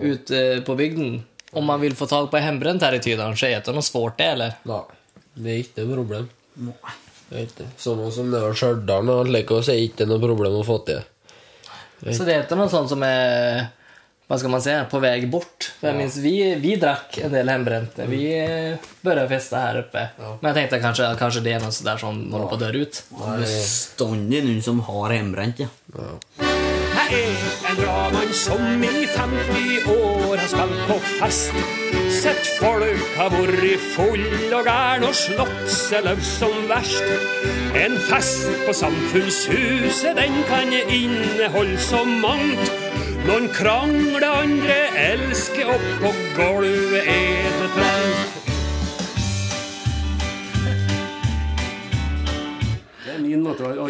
ute 0.00 0.62
på 0.66 0.74
bygden. 0.74 1.22
Om 1.52 1.64
man 1.64 1.80
vil 1.80 1.94
få 1.94 2.06
tag 2.06 2.30
på 2.30 2.40
hjemmebrent 2.40 2.82
her 2.82 2.96
i 2.96 2.98
Tydalen 3.04 3.36
så 3.36 3.46
er 3.46 3.60
det 3.62 3.74
noe 3.76 3.84
svårt 3.84 4.16
det 4.18 4.26
eller? 4.32 4.56
Nei, 4.66 4.80
det 5.34 5.54
er 5.54 5.62
ikke 5.64 5.86
noe 5.88 5.98
problem. 6.00 6.28
Sånn 7.80 8.04
som 8.14 8.30
det 8.30 8.42
var 8.42 8.58
Stjørdal 8.58 9.10
og 9.10 9.32
så 9.32 9.72
er 9.72 9.80
det 9.80 9.88
ikke 9.90 10.08
noe 10.10 10.22
problem 10.22 10.60
å 10.60 10.66
få 10.66 10.80
til. 10.86 11.00
Så 12.04 12.26
det 12.26 12.34
er 12.34 12.44
ikke 12.44 12.58
noe 12.58 12.70
sånt 12.70 12.92
som 12.92 13.02
er 13.06 13.72
hva 14.24 14.38
skal 14.40 14.52
man 14.54 14.62
si, 14.64 14.72
på 14.88 14.98
vei 15.04 15.18
bort? 15.28 15.66
For 15.76 15.90
jeg 15.90 15.92
ja. 15.92 15.98
minns, 15.98 16.14
vi, 16.24 16.32
vi 16.56 16.76
drakk 16.80 17.18
en 17.26 17.34
del 17.34 17.48
hembränt 17.52 17.96
när 18.00 18.06
vi 18.08 18.22
å 19.04 19.26
feste 19.28 19.60
her 19.60 19.82
oppe. 19.82 20.06
Ja. 20.16 20.30
Men 20.40 20.48
jeg 20.48 20.56
tenkte 20.62 20.80
kanskje, 20.80 21.10
kanskje 21.20 21.42
det 21.44 21.52
er 21.58 21.60
noe 21.60 21.86
der 21.90 22.00
som 22.00 22.22
holder 22.32 22.48
på 22.48 22.56
å 22.56 22.62
dø 22.62 22.84
ut. 22.86 23.02
Bestandig 23.42 24.40
noen 24.46 24.64
som 24.64 24.80
har 24.88 25.12
hjemmebrent, 25.18 25.60
ja. 25.66 25.68
Jeg 26.94 27.20
er 27.20 27.68
en 27.68 27.80
bra 27.82 27.98
mann 28.16 28.32
som 28.32 28.84
i 28.88 29.04
50 29.12 29.92
år 29.92 30.13
har 30.44 30.50
spilt 30.50 30.88
på 30.88 30.98
fest. 31.18 31.52
Sett 32.12 32.48
folk 32.58 33.16
har 33.16 33.32
vært 33.32 33.80
full 33.94 34.24
og 34.52 34.66
gæren 34.68 35.06
og 35.08 35.16
slått 35.16 35.70
seg 35.72 36.04
løs 36.04 36.32
som 36.38 36.54
verst. 36.68 37.06
En 37.80 37.96
fest 38.10 38.50
på 38.66 38.74
Samfunnshuset, 38.76 40.12
den 40.18 40.36
kan 40.50 40.72
inneholde 40.74 41.80
så 41.80 42.04
mangt. 42.04 42.72
Noen 43.24 43.48
krangler, 43.56 44.26
andre 44.44 44.78
elsker, 45.00 45.70
opp 45.72 45.90
på 46.02 46.12
gulvet 46.36 47.08
er 47.08 47.60
det 47.62 47.70
trangt. 47.78 48.40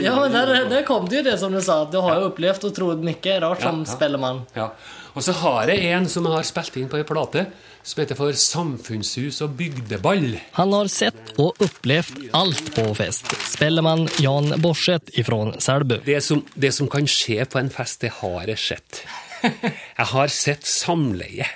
Ja, 0.05 0.15
men 0.21 0.33
der, 0.33 0.51
der 0.71 0.83
kom 0.87 1.09
det 1.09 1.23
jo 1.23 1.23
det 1.27 1.39
som 1.41 1.53
du 1.53 1.61
sa, 1.63 1.83
att 1.83 1.93
du 1.93 1.99
har 1.99 2.21
jo 2.21 2.29
opplevd 2.29 2.67
og 2.69 2.75
trodd 2.77 3.03
mye 3.03 3.39
rart 3.43 3.63
som 3.65 3.81
Ja, 3.81 3.87
ja. 3.89 3.97
spelleman. 3.97 4.45
Ja. 4.55 4.69
Og 5.15 5.23
så 5.23 5.33
har 5.39 5.69
jeg 5.71 5.85
en 5.95 6.09
som 6.11 6.25
jeg 6.27 6.35
har 6.35 6.47
spilt 6.49 6.77
inn 6.81 6.89
på 6.91 6.99
ei 6.99 7.05
plate, 7.07 7.45
som 7.87 8.01
heter 8.03 8.17
for 8.19 8.33
Samfunnshus 8.35 9.37
og 9.45 9.53
bygdeball. 9.59 10.39
Han 10.57 10.73
har 10.75 10.89
sett 10.91 11.35
og 11.39 11.61
opplevd 11.63 12.25
alt 12.35 12.73
på 12.75 12.87
fest. 12.99 13.29
spellemann 13.53 14.09
Jan 14.19 14.57
Borseth 14.63 15.15
ifrån 15.21 15.55
Selbu. 15.63 16.01
Det 16.07 16.19
som, 16.25 16.43
det 16.55 16.73
som 16.75 16.89
kan 16.91 17.07
skje 17.07 17.45
på 17.47 17.61
en 17.63 17.71
fest, 17.71 18.01
det 18.03 18.11
har 18.23 18.49
jeg 18.51 18.59
sett. 18.59 19.05
Jeg 19.99 20.07
har 20.09 20.31
sett 20.33 20.65
samleie. 20.67 21.47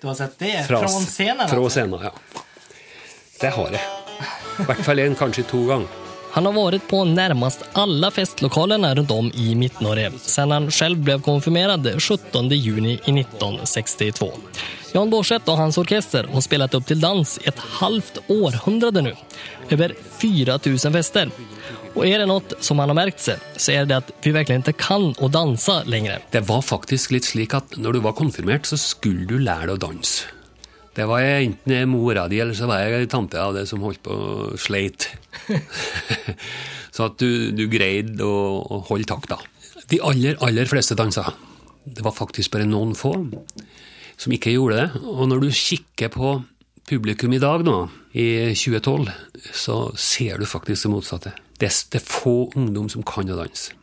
Du 0.00 0.06
har 0.08 0.14
sett 0.16 0.38
det? 0.40 0.54
Fra- 0.66 0.78
Från 0.82 1.04
scenen? 1.06 1.48
Fra 1.50 1.68
scenen, 1.70 2.00
ja. 2.08 2.12
Det 3.40 3.50
har 3.52 3.70
jeg. 3.76 3.82
I 4.60 4.64
hvert 4.64 4.80
fall 4.86 5.02
en, 5.04 5.14
kanskje 5.20 5.44
to 5.50 5.60
ganger. 5.68 6.05
Han 6.36 6.46
har 6.46 6.52
varit 6.52 6.88
på 6.88 7.04
närmast 7.04 7.64
alla 7.72 8.10
festlokalerna 8.10 8.94
runt 8.94 9.10
om 9.10 9.32
i 9.34 9.54
Mittnorge 9.54 10.12
sedan 10.16 10.50
han 10.50 10.70
själv 10.70 10.98
blev 10.98 11.22
konfirmerad 11.22 12.02
17 12.02 12.48
juni 12.48 12.94
1962. 12.94 14.32
Jan 14.92 15.10
Borset 15.10 15.48
och 15.48 15.56
hans 15.56 15.78
orkester 15.78 16.24
har 16.32 16.40
spelat 16.40 16.74
upp 16.74 16.86
till 16.86 17.00
dans 17.00 17.38
i 17.38 17.48
ett 17.48 17.58
halvt 17.58 18.18
århundrade 18.28 19.02
nu. 19.02 19.14
Över 19.70 19.94
4 20.18 20.58
000 20.64 20.78
fester. 20.78 21.30
Og 21.94 22.04
er 22.06 22.18
det 22.18 22.28
noe 22.28 22.60
som 22.60 22.84
han 22.84 22.92
har 22.92 23.00
merket 23.00 23.24
seg, 23.30 23.50
så 23.56 23.72
er 23.72 23.88
det 23.88 24.02
at 24.02 24.12
vi 24.20 24.36
virkelig 24.36 24.60
ikke 24.60 24.76
kan 24.76 25.14
å 25.16 25.32
danse 25.32 25.80
lenger. 25.88 26.20
Det 26.30 26.44
var 26.44 26.60
faktisk 26.60 27.16
litt 27.16 27.24
slik 27.24 27.56
at 27.56 27.80
når 27.80 27.96
du 27.96 28.04
var 28.04 28.12
konfirmert, 28.12 28.68
så 28.68 28.76
skulle 28.76 29.24
du 29.24 29.38
lære 29.40 29.72
deg 29.72 29.78
å 29.78 29.86
danse. 29.88 30.35
Det 30.96 31.04
var 31.04 31.20
enten 31.20 31.90
mora 31.92 32.24
di, 32.28 32.38
eller 32.40 32.56
så 32.56 32.68
var 32.70 32.80
jeg 32.80 33.10
tante 33.12 33.40
av 33.40 33.52
det 33.56 33.66
som 33.68 33.82
holdt 33.84 34.00
på 34.06 34.14
å 34.16 34.56
sleit. 34.60 35.10
så 36.94 37.10
at 37.10 37.20
du, 37.20 37.52
du 37.52 37.66
greide 37.68 38.24
å, 38.24 38.62
å 38.64 38.80
holde 38.88 39.08
takta. 39.10 39.36
De 39.92 40.00
aller, 40.00 40.38
aller 40.42 40.70
fleste 40.70 40.96
dansa. 40.98 41.28
Det 41.84 42.02
var 42.02 42.16
faktisk 42.16 42.54
bare 42.54 42.66
noen 42.66 42.96
få 42.98 43.12
som 44.16 44.32
ikke 44.32 44.54
gjorde 44.56 44.80
det. 44.80 45.04
Og 45.12 45.28
når 45.28 45.44
du 45.44 45.50
kikker 45.52 46.10
på 46.16 46.32
publikum 46.88 47.34
i 47.36 47.42
dag, 47.42 47.64
nå, 47.66 47.76
i 48.16 48.54
2012, 48.56 49.10
så 49.52 49.80
ser 50.00 50.40
du 50.40 50.48
faktisk 50.48 50.86
det 50.86 50.94
motsatte. 50.94 51.34
Det 51.60 51.68
er 51.68 52.04
få 52.04 52.38
ungdom 52.56 52.88
som 52.92 53.04
kan 53.06 53.28
å 53.28 53.38
danse. 53.38 53.76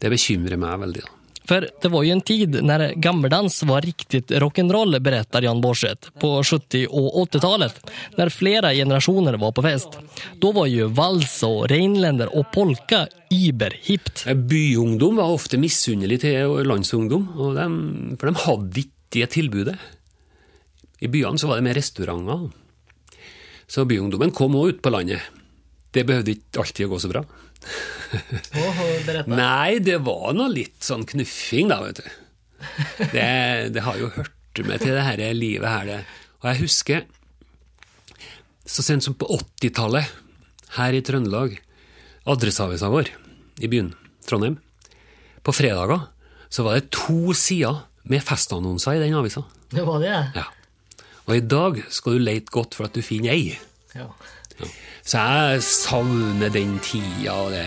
Det 0.00 0.12
bekymrer 0.12 0.60
meg 0.60 0.78
veldig. 0.86 1.02
da. 1.04 1.19
För 1.50 1.68
det 1.82 1.88
var 1.88 2.04
jo 2.06 2.12
en 2.14 2.20
tid 2.22 2.60
når 2.62 2.92
gammeldans 3.02 3.62
var 3.66 3.82
riktig 3.82 4.20
rock'n'roll, 4.30 5.00
berättar 5.02 5.42
Jan 5.42 5.60
Borseth, 5.60 6.12
på 6.22 6.28
70 6.46 6.84
og 6.86 7.16
80-tallet, 7.24 7.80
når 8.14 8.30
flere 8.30 8.70
generasjoner 8.78 9.34
var 9.42 9.50
på 9.56 9.64
fest. 9.66 9.96
Da 10.38 10.52
var 10.54 10.68
jo 10.70 10.86
vals 10.94 11.32
og 11.48 11.64
reinlender 11.72 12.30
og 12.38 12.52
polka 12.54 13.00
iberhipt. 13.34 14.22
Byungdom 14.30 15.18
var 15.18 15.34
ofte 15.34 15.58
misunnelig 15.58 16.20
til 16.22 16.54
landsungdom, 16.70 17.26
dem- 17.58 18.14
for 18.20 18.30
de 18.30 18.44
hadde 18.46 18.84
ikke 18.84 19.18
det 19.18 19.30
tilbudet. 19.34 19.76
I 21.02 21.10
byene 21.10 21.34
så 21.34 21.50
var 21.50 21.58
det 21.58 21.66
mer 21.66 21.80
restauranter. 21.82 22.46
Så 23.66 23.88
byungdommen 23.90 24.30
kom 24.30 24.54
òg 24.54 24.76
ut 24.76 24.82
på 24.86 24.94
landet. 24.94 25.26
Det 25.90 26.06
behøvde 26.06 26.36
ikke 26.38 26.62
alltid 26.62 26.86
å 26.86 26.94
gå 26.94 27.02
så 27.02 27.10
bra. 27.10 27.26
Nei, 29.30 29.78
det 29.84 30.00
var 30.06 30.34
nå 30.36 30.48
litt 30.50 30.80
sånn 30.84 31.06
knuffing, 31.08 31.70
da, 31.70 31.80
vet 31.84 32.02
du. 32.02 32.10
Det, 33.12 33.28
det 33.74 33.84
har 33.84 33.98
jo 34.00 34.10
hørt 34.16 34.62
med 34.66 34.82
til 34.82 34.96
det 34.96 35.04
her 35.06 35.22
livet 35.36 35.68
her, 35.68 35.88
det. 35.88 36.00
Og 36.40 36.50
jeg 36.50 36.62
husker 36.64 37.04
så 38.70 38.84
sent 38.86 39.04
som 39.04 39.16
på 39.18 39.28
80-tallet, 39.34 40.06
her 40.76 40.94
i 40.94 41.02
Trøndelag, 41.02 41.56
adresseavisa 42.30 42.90
vår 42.92 43.08
i 43.64 43.70
byen, 43.70 43.90
Trondheim, 44.28 44.60
på 45.42 45.54
fredager 45.56 46.04
så 46.50 46.66
var 46.66 46.78
det 46.78 46.92
to 46.94 47.34
sider 47.36 47.82
med 48.10 48.22
festannonser 48.26 48.98
i 48.98 49.02
den 49.02 49.16
avisa. 49.18 49.42
Det 49.70 49.82
var 49.86 50.02
det? 50.02 50.14
Ja. 50.36 50.46
Og 51.26 51.36
i 51.36 51.42
dag 51.46 51.78
skal 51.94 52.16
du 52.16 52.24
leite 52.24 52.52
godt 52.54 52.76
for 52.78 52.88
at 52.88 52.96
du 52.96 53.02
finner 53.06 53.34
ei. 53.34 53.56
Ja. 53.94 54.08
Så 55.02 55.18
jeg 55.18 55.62
savner 55.64 56.52
den 56.52 56.78
tida 56.84 57.34
og 57.34 57.54
det 57.54 57.66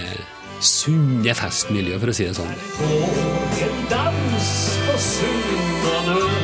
sunne 0.64 1.34
festmiljøet, 1.36 2.00
for 2.00 2.12
å 2.12 2.16
si 2.16 2.28
det 2.30 2.36
sånn. 2.38 2.54
Dans 3.92 4.52
på 4.86 5.98
der. 6.04 6.44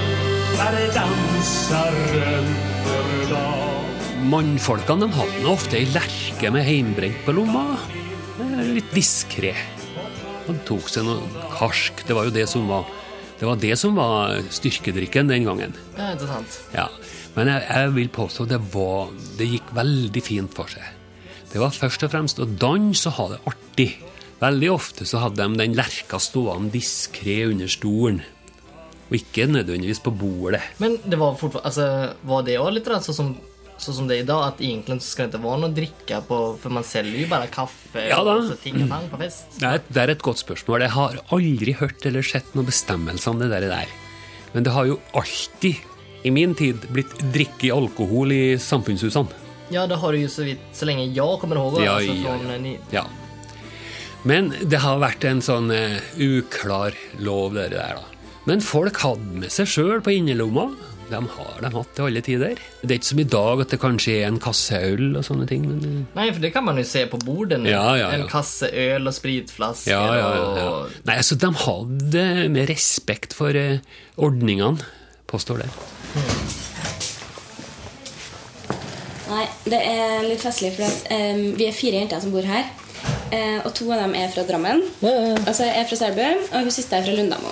Mannfolkene 4.29 5.08
de 5.08 5.15
hadde 5.15 5.50
ofte 5.50 5.79
ei 5.79 5.88
lerke 5.94 6.51
med 6.53 6.65
heimbrent 6.68 7.22
på 7.25 7.34
lomma. 7.38 7.63
Litt 8.75 8.91
diskré. 8.94 9.53
Han 10.50 10.60
tok 10.68 10.89
seg 10.91 11.06
noe 11.08 11.46
karsk. 11.56 12.03
Det 12.08 12.18
var 12.18 12.27
jo 12.27 12.34
det 12.36 12.46
som 12.51 12.68
var, 12.70 12.89
det 13.39 13.48
var, 13.48 13.58
det 13.62 13.75
som 13.79 13.96
var 13.98 14.36
styrkedrikken 14.53 15.32
den 15.32 15.48
gangen. 15.48 15.75
Det 15.96 16.12
er 16.12 16.27
sant. 16.27 16.60
Ja, 16.75 16.89
Men 17.39 17.48
jeg, 17.53 17.65
jeg 17.72 17.91
vil 17.96 18.10
påstå 18.12 18.46
det, 18.51 18.60
var, 18.74 19.13
det 19.39 19.48
gikk 19.48 19.69
veldig 19.77 20.24
fint 20.25 20.55
for 20.55 20.67
seg. 20.72 20.84
Det 21.50 21.62
var 21.62 21.72
først 21.74 22.03
og 22.05 22.12
fremst 22.12 22.41
å 22.43 22.48
danse 22.60 23.08
og 23.10 23.15
ha 23.15 23.27
det 23.31 23.39
artig. 23.50 23.89
Veldig 24.39 24.72
ofte 24.72 25.08
så 25.08 25.22
hadde 25.24 25.41
de 25.41 25.60
den 25.60 25.77
lerka 25.77 26.19
stående 26.22 26.74
diskré 26.75 27.41
under 27.50 27.72
stolen. 27.72 28.19
Og 29.10 29.15
ikke 29.17 29.48
nødvendigvis 29.50 30.03
på 30.05 30.13
bordet. 30.13 30.62
Men 30.84 31.00
det 31.01 31.17
var 31.19 31.38
fortfarande, 31.39 31.72
alltså 31.72 32.27
var 32.29 32.43
det 32.46 32.60
òg 32.62 32.75
litt 32.75 32.91
sånn 33.08 33.17
som, 33.17 33.31
sånn 33.81 33.98
som 34.01 34.08
det 34.12 34.19
är 34.19 34.24
idag, 34.27 34.43
att 34.48 34.62
egentligen 34.62 35.00
så 35.00 35.10
skal 35.15 35.29
det 35.29 35.39
ikke 35.39 35.48
være 35.48 35.62
noe 35.63 35.72
å 35.72 35.77
drikke 35.79 36.22
på, 36.27 36.39
for 36.62 36.75
man 36.75 36.86
selger 36.86 37.24
jo 37.24 37.31
bare 37.31 37.50
kaffe 37.51 38.05
Ja 38.12 38.19
da. 38.27 38.36
ting 38.62 38.84
og 38.84 38.91
tang 38.91 39.10
på 39.10 39.22
fest. 39.24 39.48
Det 39.58 39.65
er, 39.65 39.79
et, 39.81 39.89
det 39.89 40.03
er 40.03 40.13
et 40.13 40.27
godt 40.27 40.43
spørsmål. 40.43 40.86
Jeg 40.86 40.96
har 40.96 41.19
aldri 41.39 41.75
hørt 41.81 42.05
eller 42.05 42.29
sett 42.36 42.53
noen 42.53 42.69
bestemmelse 42.69 43.31
om 43.31 43.41
det 43.41 43.50
der. 43.50 43.96
Men 44.53 44.67
det 44.67 44.75
har 44.75 44.86
jo 44.91 45.00
alltid, 45.17 45.81
i 46.23 46.31
min 46.31 46.55
tid, 46.55 46.83
blitt 46.91 47.13
drikke 47.33 47.71
alkohol 47.73 48.33
i 48.35 48.43
samfunnshusene. 48.59 49.47
Ja, 49.69 49.85
det 49.88 49.99
har 50.01 50.13
det 50.15 50.23
jo 50.23 50.29
så, 50.33 50.43
vidt 50.47 50.61
så 50.73 50.88
lenge 50.89 51.05
jeg 51.13 51.39
kommer 51.41 51.59
ihåg. 51.61 51.79
Ja, 51.83 51.99
alltså, 51.99 52.13
ja, 52.13 52.38
från, 52.38 52.51
eh, 52.51 52.61
Ni, 52.61 52.77
Ja. 52.91 53.05
Men 54.23 54.51
det 54.67 54.81
har 54.83 54.99
vært 54.99 55.23
en 55.23 55.39
sånn 55.39 55.69
uh, 55.71 55.95
uklar 56.19 56.95
lov, 57.23 57.53
det 57.55 57.69
der, 57.71 58.01
da. 58.01 58.33
Men 58.49 58.59
folk 58.65 58.97
hadde 58.99 59.43
med 59.45 59.53
seg 59.53 59.69
sjøl 59.69 60.01
på 60.03 60.11
innerlomma. 60.11 60.65
De 61.09 61.19
har 61.23 61.61
de 61.63 61.69
hatt 61.73 61.93
til 61.97 62.05
alle 62.05 62.21
tider. 62.21 62.59
Det 62.81 62.91
er 62.91 62.99
ikke 62.99 63.09
som 63.09 63.21
i 63.23 63.25
dag 63.33 63.61
at 63.63 63.71
det 63.73 63.79
kanskje 63.81 64.17
er 64.19 64.27
en 64.27 64.41
kasse 64.41 64.77
øl 64.91 65.15
og 65.17 65.23
sånne 65.25 65.47
ting. 65.49 65.63
Men 65.69 66.03
Nei, 66.17 66.27
for 66.33 66.43
det 66.43 66.51
kan 66.53 66.65
man 66.67 66.77
jo 66.77 66.85
se 66.85 67.05
på 67.09 67.17
bordene. 67.23 67.71
Ja, 67.71 67.95
Ja, 67.95 67.95
ja, 67.97 68.09
En 68.17 68.25
ja. 68.25 68.29
kasse 68.29 68.69
øl 68.69 69.07
og 69.09 69.15
spritflasker 69.15 69.93
ja, 69.93 70.03
ja, 70.19 70.27
ja, 70.35 70.43
ja. 70.59 70.67
Och... 70.69 70.99
Nei, 71.07 71.15
altså, 71.15 71.39
de 71.39 71.53
hadde 71.63 72.25
med 72.53 72.69
respekt 72.69 73.33
for 73.38 73.55
eh, 73.57 73.79
ordningene, 74.17 74.83
påstår 75.31 75.63
det. 75.63 75.71
Nei, 79.29 79.45
det 79.69 79.79
er 79.86 80.24
litt 80.25 80.41
festlig, 80.41 80.71
for 80.77 80.86
at, 80.88 81.09
um, 81.13 81.41
vi 81.59 81.67
er 81.69 81.75
fire 81.75 82.00
jenter 82.01 82.21
som 82.24 82.31
bor 82.33 82.45
her. 82.50 82.65
Uh, 83.29 83.59
og 83.63 83.74
to 83.77 83.86
av 83.93 84.01
dem 84.01 84.15
er 84.17 84.31
fra 84.33 84.43
Drammen. 84.48 84.81
Altså, 85.45 85.67
jeg 85.69 85.83
er 85.83 85.89
fra 85.89 86.00
Selbu, 86.01 86.24
og 86.50 86.63
hun 86.65 86.71
siste 86.74 86.98
er 86.98 87.05
fra 87.05 87.13
Lundamo. 87.13 87.51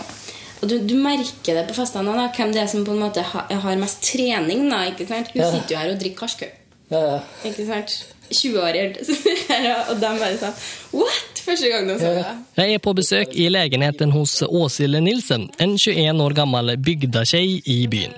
Og 0.58 0.70
du, 0.72 0.80
du 0.90 0.96
merker 0.98 1.54
det 1.60 1.68
på 1.70 1.76
festene 1.78 2.16
da, 2.18 2.28
hvem 2.34 2.52
det 2.56 2.64
er 2.64 2.70
som 2.72 2.82
på 2.88 2.96
en 2.96 3.04
måte 3.04 3.22
ha, 3.22 3.44
har 3.62 3.78
mest 3.78 4.02
trening. 4.10 4.66
da, 4.72 4.80
ikke 4.90 5.06
sant? 5.08 5.30
Hun 5.36 5.44
Ja. 5.44 5.52
sitter 5.54 5.76
jo 5.76 5.82
her 5.84 5.92
og 5.94 6.00
drikker 6.02 6.24
karskø. 6.26 6.50
Ja, 6.90 7.02
ja. 7.02 7.18
Ikke 7.50 7.66
sant? 7.68 7.98
20 8.28 8.60
år 8.60 8.76
gjort 8.76 8.98
Og 9.92 10.00
de 10.02 10.10
bare 10.20 10.38
sånn 10.40 10.56
What?! 11.00 11.38
Første 11.48 11.70
gang 11.72 11.86
de 11.88 11.94
så 11.96 12.10
det. 12.12 12.24
Jeg 12.60 12.76
er 12.76 12.82
på 12.84 12.92
besøk 12.98 13.36
i 13.40 13.46
legenheten 13.48 14.12
hos 14.12 14.42
Åshild 14.44 14.98
Nilsen, 15.00 15.46
en 15.64 15.78
21 15.80 16.20
år 16.26 16.36
gammel 16.36 16.74
bygdakjei 16.84 17.62
i 17.72 17.78
byen. 17.88 18.12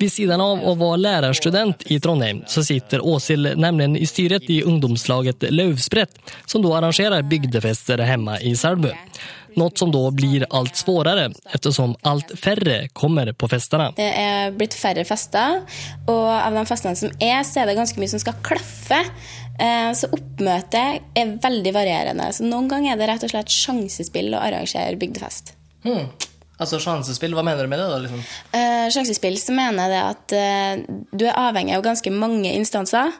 Ved 0.00 0.08
siden 0.08 0.40
av 0.40 0.62
å 0.64 0.72
være 0.80 1.02
lærerstudent 1.02 1.84
i 1.92 1.98
Trondheim 2.00 2.40
så 2.48 2.64
sitter 2.64 3.04
Åshild 3.04 3.60
nemlig 3.60 4.00
i 4.00 4.08
styret 4.08 4.48
i 4.48 4.62
ungdomslaget 4.64 5.44
Løvsprett, 5.52 6.16
som 6.48 6.64
da 6.64 6.72
arrangerer 6.78 7.28
bygdefester 7.28 8.00
hjemme 8.08 8.40
i 8.40 8.54
Selbu. 8.56 8.88
Något 9.56 9.78
som 9.78 9.92
da 9.92 10.02
blir 10.10 10.46
alt 10.50 10.76
svårare 10.76 11.28
eftersom 11.52 11.94
alt 12.08 12.32
færre 12.38 12.88
kommer 12.92 13.32
på 13.32 13.48
festene. 13.52 13.90
Det 13.96 14.08
er 14.18 14.52
blitt 14.56 14.74
færre 14.78 15.04
fester, 15.08 15.62
og 16.06 16.26
av 16.32 16.56
de 16.56 16.64
festene 16.68 16.96
som 16.98 17.12
er, 17.20 17.42
så 17.44 17.62
er 17.62 17.70
det 17.70 17.78
ganske 17.78 18.00
mye 18.00 18.12
som 18.12 18.22
skal 18.22 18.38
klaffe. 18.42 19.00
Eh, 19.60 19.92
Så 19.92 20.08
oppmøtet 20.12 21.02
er 21.18 21.36
veldig 21.42 21.72
varierende. 21.76 22.30
Så 22.32 22.44
noen 22.48 22.68
ganger 22.70 22.94
er 22.94 23.00
det 23.02 23.08
rett 23.10 23.24
og 23.28 23.30
slett 23.34 23.52
sjansespill 23.52 24.32
å 24.34 24.40
arrangere 24.40 24.96
bygdefest. 24.96 25.52
Hmm. 25.84 26.08
Altså 26.60 26.78
sjansespill, 26.82 27.32
hva 27.34 27.42
mener 27.46 27.64
du 27.64 27.70
med 27.72 27.80
det? 27.80 27.88
da? 27.90 27.98
liksom? 28.02 28.20
Eh, 28.54 28.86
sjansespill 28.92 29.38
så 29.40 29.54
mener 29.56 29.88
jeg 29.88 29.92
det 29.92 30.02
at 30.04 30.34
eh, 30.36 31.00
du 31.10 31.24
er 31.26 31.40
avhengig 31.40 31.74
av 31.74 31.84
ganske 31.86 32.12
mange 32.14 32.52
instanser. 32.52 33.10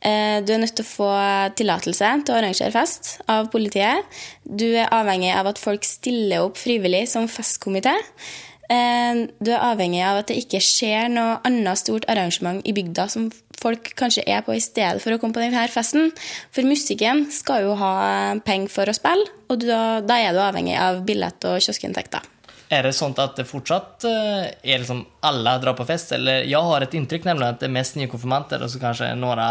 Eh, 0.00 0.40
du 0.42 0.54
er 0.54 0.62
nødt 0.62 0.74
til 0.78 0.86
å 0.86 0.88
få 0.88 1.10
tillatelse 1.58 2.10
til 2.24 2.34
å 2.34 2.40
arrangere 2.40 2.74
fest 2.74 3.18
av 3.30 3.50
politiet. 3.52 4.20
Du 4.42 4.66
er 4.70 4.90
avhengig 4.94 5.30
av 5.36 5.50
at 5.52 5.60
folk 5.62 5.86
stiller 5.86 6.46
opp 6.46 6.58
frivillig 6.58 7.04
som 7.12 7.28
festkomité. 7.30 7.94
Eh, 8.68 9.26
du 9.36 9.52
er 9.52 9.66
avhengig 9.68 10.00
av 10.04 10.22
at 10.22 10.32
det 10.32 10.40
ikke 10.42 10.62
skjer 10.64 11.12
noe 11.12 11.36
annet 11.46 11.80
stort 11.80 12.08
arrangement 12.10 12.64
i 12.66 12.74
bygda 12.76 13.06
som 13.12 13.28
folk 13.58 13.92
kanskje 13.98 14.24
er 14.26 14.42
på 14.46 14.54
i 14.56 14.62
stedet 14.62 15.02
for 15.02 15.14
å 15.14 15.20
komme 15.20 15.36
på 15.36 15.44
denne 15.44 15.68
festen. 15.70 16.10
For 16.56 16.66
musikken 16.66 17.26
skal 17.34 17.68
jo 17.68 17.76
ha 17.78 17.92
penger 18.48 18.72
for 18.72 18.90
å 18.90 18.96
spille, 18.96 19.28
og 19.52 19.62
da, 19.62 20.00
da 20.00 20.18
er 20.24 20.34
du 20.34 20.42
avhengig 20.42 20.76
av 20.80 21.04
billett- 21.06 21.46
og 21.48 21.62
kioskinntekter. 21.62 22.26
Er 22.68 22.84
det 22.84 22.92
sånn 22.96 23.16
at 23.16 23.38
det 23.38 23.46
fortsatt 23.48 24.04
eh, 24.08 24.50
er 24.60 24.82
liksom 24.82 25.06
alle 25.24 25.56
drar 25.62 25.76
på 25.78 25.86
fest? 25.88 26.12
Eller 26.16 26.44
jeg 26.44 26.60
har 26.70 26.84
et 26.84 26.94
inntrykk 26.98 27.24
nemlig 27.30 27.48
at 27.48 27.62
det 27.62 27.70
er 27.70 27.76
mest 27.78 27.96
nykonfirmanter 27.96 28.64
og 28.64 28.72
så 28.72 28.80
kanskje 28.82 29.14
noen 29.16 29.44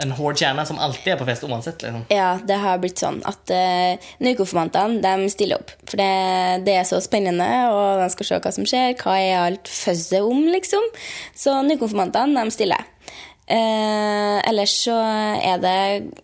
en 0.00 0.12
hård 0.16 0.38
kjerne 0.40 0.64
som 0.66 0.78
alltid 0.80 1.14
er 1.14 1.18
på 1.20 1.26
fest 1.28 1.44
uansett. 1.44 1.82
liksom. 1.82 2.04
Ja, 2.12 2.38
det 2.48 2.58
har 2.62 2.80
blitt 2.82 3.02
sånn 3.02 3.20
at 3.28 3.52
uh, 3.52 4.12
nykonfirmantene 4.24 5.28
stiller 5.32 5.60
opp. 5.60 5.74
For 5.84 6.00
det, 6.00 6.64
det 6.66 6.78
er 6.80 6.88
så 6.88 7.00
spennende, 7.04 7.48
og 7.72 8.00
de 8.00 8.08
skal 8.14 8.28
se 8.28 8.40
hva 8.44 8.54
som 8.56 8.68
skjer. 8.68 8.96
Hva 9.02 9.18
er 9.20 9.36
alt 9.42 9.70
føzet 9.70 10.24
om, 10.24 10.46
liksom? 10.54 10.86
Så 11.36 11.58
nykonfirmantene 11.66 12.46
stiller. 12.54 12.88
Eh, 13.50 14.38
ellers 14.48 14.74
så 14.84 14.94
er 14.94 15.58
det 15.60 15.78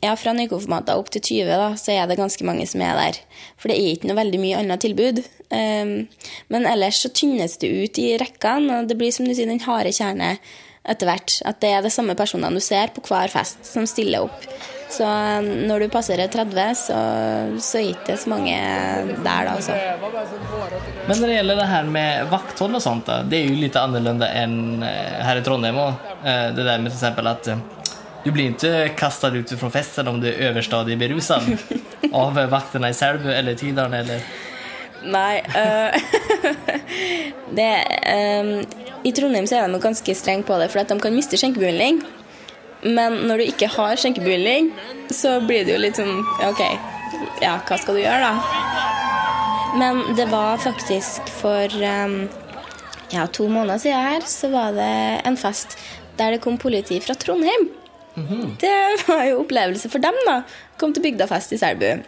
ja, 0.04 0.14
fra 0.16 0.32
nykonfirmanter 0.36 1.00
opp 1.00 1.10
til 1.12 1.24
20, 1.24 1.50
da, 1.50 1.72
så 1.80 1.96
er 1.96 2.06
det 2.06 2.18
ganske 2.20 2.46
mange 2.46 2.66
som 2.70 2.84
er 2.84 2.94
der. 2.98 3.18
For 3.58 3.70
det 3.70 3.78
er 3.78 3.90
ikke 3.96 4.10
noe 4.10 4.20
veldig 4.20 4.40
mye 4.42 4.60
annet 4.60 4.84
tilbud. 4.86 5.20
Eh, 5.50 5.92
men 6.54 6.70
ellers 6.70 7.02
så 7.02 7.10
tynnes 7.10 7.58
det 7.62 7.72
ut 7.74 8.00
i 8.00 8.12
rekkene, 8.22 8.82
og 8.82 8.90
det 8.90 8.98
blir 9.00 9.14
som 9.14 9.26
du 9.26 9.34
sier, 9.34 9.50
den 9.50 9.64
harde 9.66 9.94
kjerne 9.94 10.36
etter 10.88 11.10
hvert. 11.10 11.38
At 11.48 11.60
det 11.62 11.70
er 11.76 11.84
de 11.84 11.92
samme 11.92 12.16
personene 12.18 12.58
du 12.58 12.64
ser 12.64 12.92
på 12.94 13.04
hver 13.08 13.32
fest, 13.32 13.60
som 13.68 13.86
stiller 13.88 14.26
opp. 14.26 14.46
Så 14.88 15.04
eh, 15.04 15.48
når 15.68 15.84
du 15.84 15.88
passerer 15.92 16.30
30, 16.32 16.60
så, 16.80 16.98
så 17.60 17.80
er 17.80 17.88
det 17.88 17.96
ikke 17.96 18.16
så 18.22 18.32
mange 18.32 18.56
der, 18.56 19.48
da. 19.50 19.56
Altså. 19.56 19.76
Men 21.06 21.20
når 21.20 21.26
det 21.26 21.34
gjelder 21.36 21.60
det 21.60 21.70
her 21.72 21.90
med 21.98 22.30
vakthold 22.32 22.78
og 22.80 22.84
sånt, 22.84 23.08
da, 23.08 23.20
det 23.28 23.42
er 23.42 23.50
jo 23.50 23.58
litt 23.60 23.76
annerledes 23.78 24.32
enn 24.42 24.86
eh, 24.86 25.18
her 25.28 25.40
i 25.40 25.44
Trondheim 25.44 25.82
òg. 25.84 26.06
Det 26.56 26.64
der 26.64 26.80
med 26.80 26.94
f.eks. 26.94 27.04
at 27.34 27.52
eh, 27.52 27.66
du 28.24 28.32
blir 28.34 28.50
ikke 28.52 28.88
kastet 28.98 29.36
ut 29.38 29.52
fra 29.60 29.70
festen 29.72 30.08
om 30.10 30.18
du 30.20 30.26
er 30.30 30.50
overstadig 30.50 30.98
berusa 31.00 31.38
av 32.22 32.40
vaktene 32.50 32.90
i 32.90 32.96
Selbu 32.96 33.30
eller 33.32 33.56
Tydalen 33.58 34.00
eller 34.02 34.24
Nei 35.06 35.38
Uh, 35.54 35.94
det, 37.58 37.74
eh, 38.02 38.48
I 39.06 39.12
Trondheim 39.14 39.46
så 39.46 39.58
er 39.58 39.68
de 39.70 39.80
ganske 39.82 40.14
strenge 40.16 40.46
på 40.48 40.56
det, 40.60 40.70
for 40.72 40.82
at 40.82 40.90
de 40.90 40.98
kan 41.02 41.14
miste 41.14 41.38
skjenkebevilling. 41.38 42.00
Men 42.86 43.20
når 43.28 43.40
du 43.40 43.44
ikke 43.48 43.70
har 43.74 43.98
skjenkebevilling, 43.98 44.72
så 45.10 45.38
blir 45.44 45.66
det 45.66 45.74
jo 45.74 45.82
litt 45.82 45.98
sånn 45.98 46.20
OK, 46.46 46.62
ja, 47.42 47.58
hva 47.66 47.78
skal 47.78 47.98
du 47.98 48.02
gjøre, 48.02 48.28
da? 48.28 48.66
Men 49.78 50.02
det 50.16 50.28
var 50.30 50.60
faktisk 50.62 51.28
for 51.40 51.74
um, 51.82 52.20
ja, 53.12 53.26
to 53.26 53.48
måneder 53.50 53.82
siden 53.82 54.06
her, 54.08 54.28
så 54.28 54.50
var 54.52 54.76
det 54.76 54.92
en 55.28 55.38
fest 55.38 55.76
der 56.18 56.34
det 56.34 56.42
kom 56.42 56.58
politi 56.58 56.98
fra 57.02 57.14
Trondheim. 57.18 57.68
Det 58.58 58.78
var 59.06 59.24
jo 59.28 59.42
opplevelse 59.44 59.90
for 59.92 60.02
dem, 60.02 60.16
da. 60.26 60.40
Kom 60.80 60.94
til 60.94 61.04
bygdafest 61.04 61.54
i 61.54 61.60
Selbu. 61.60 62.02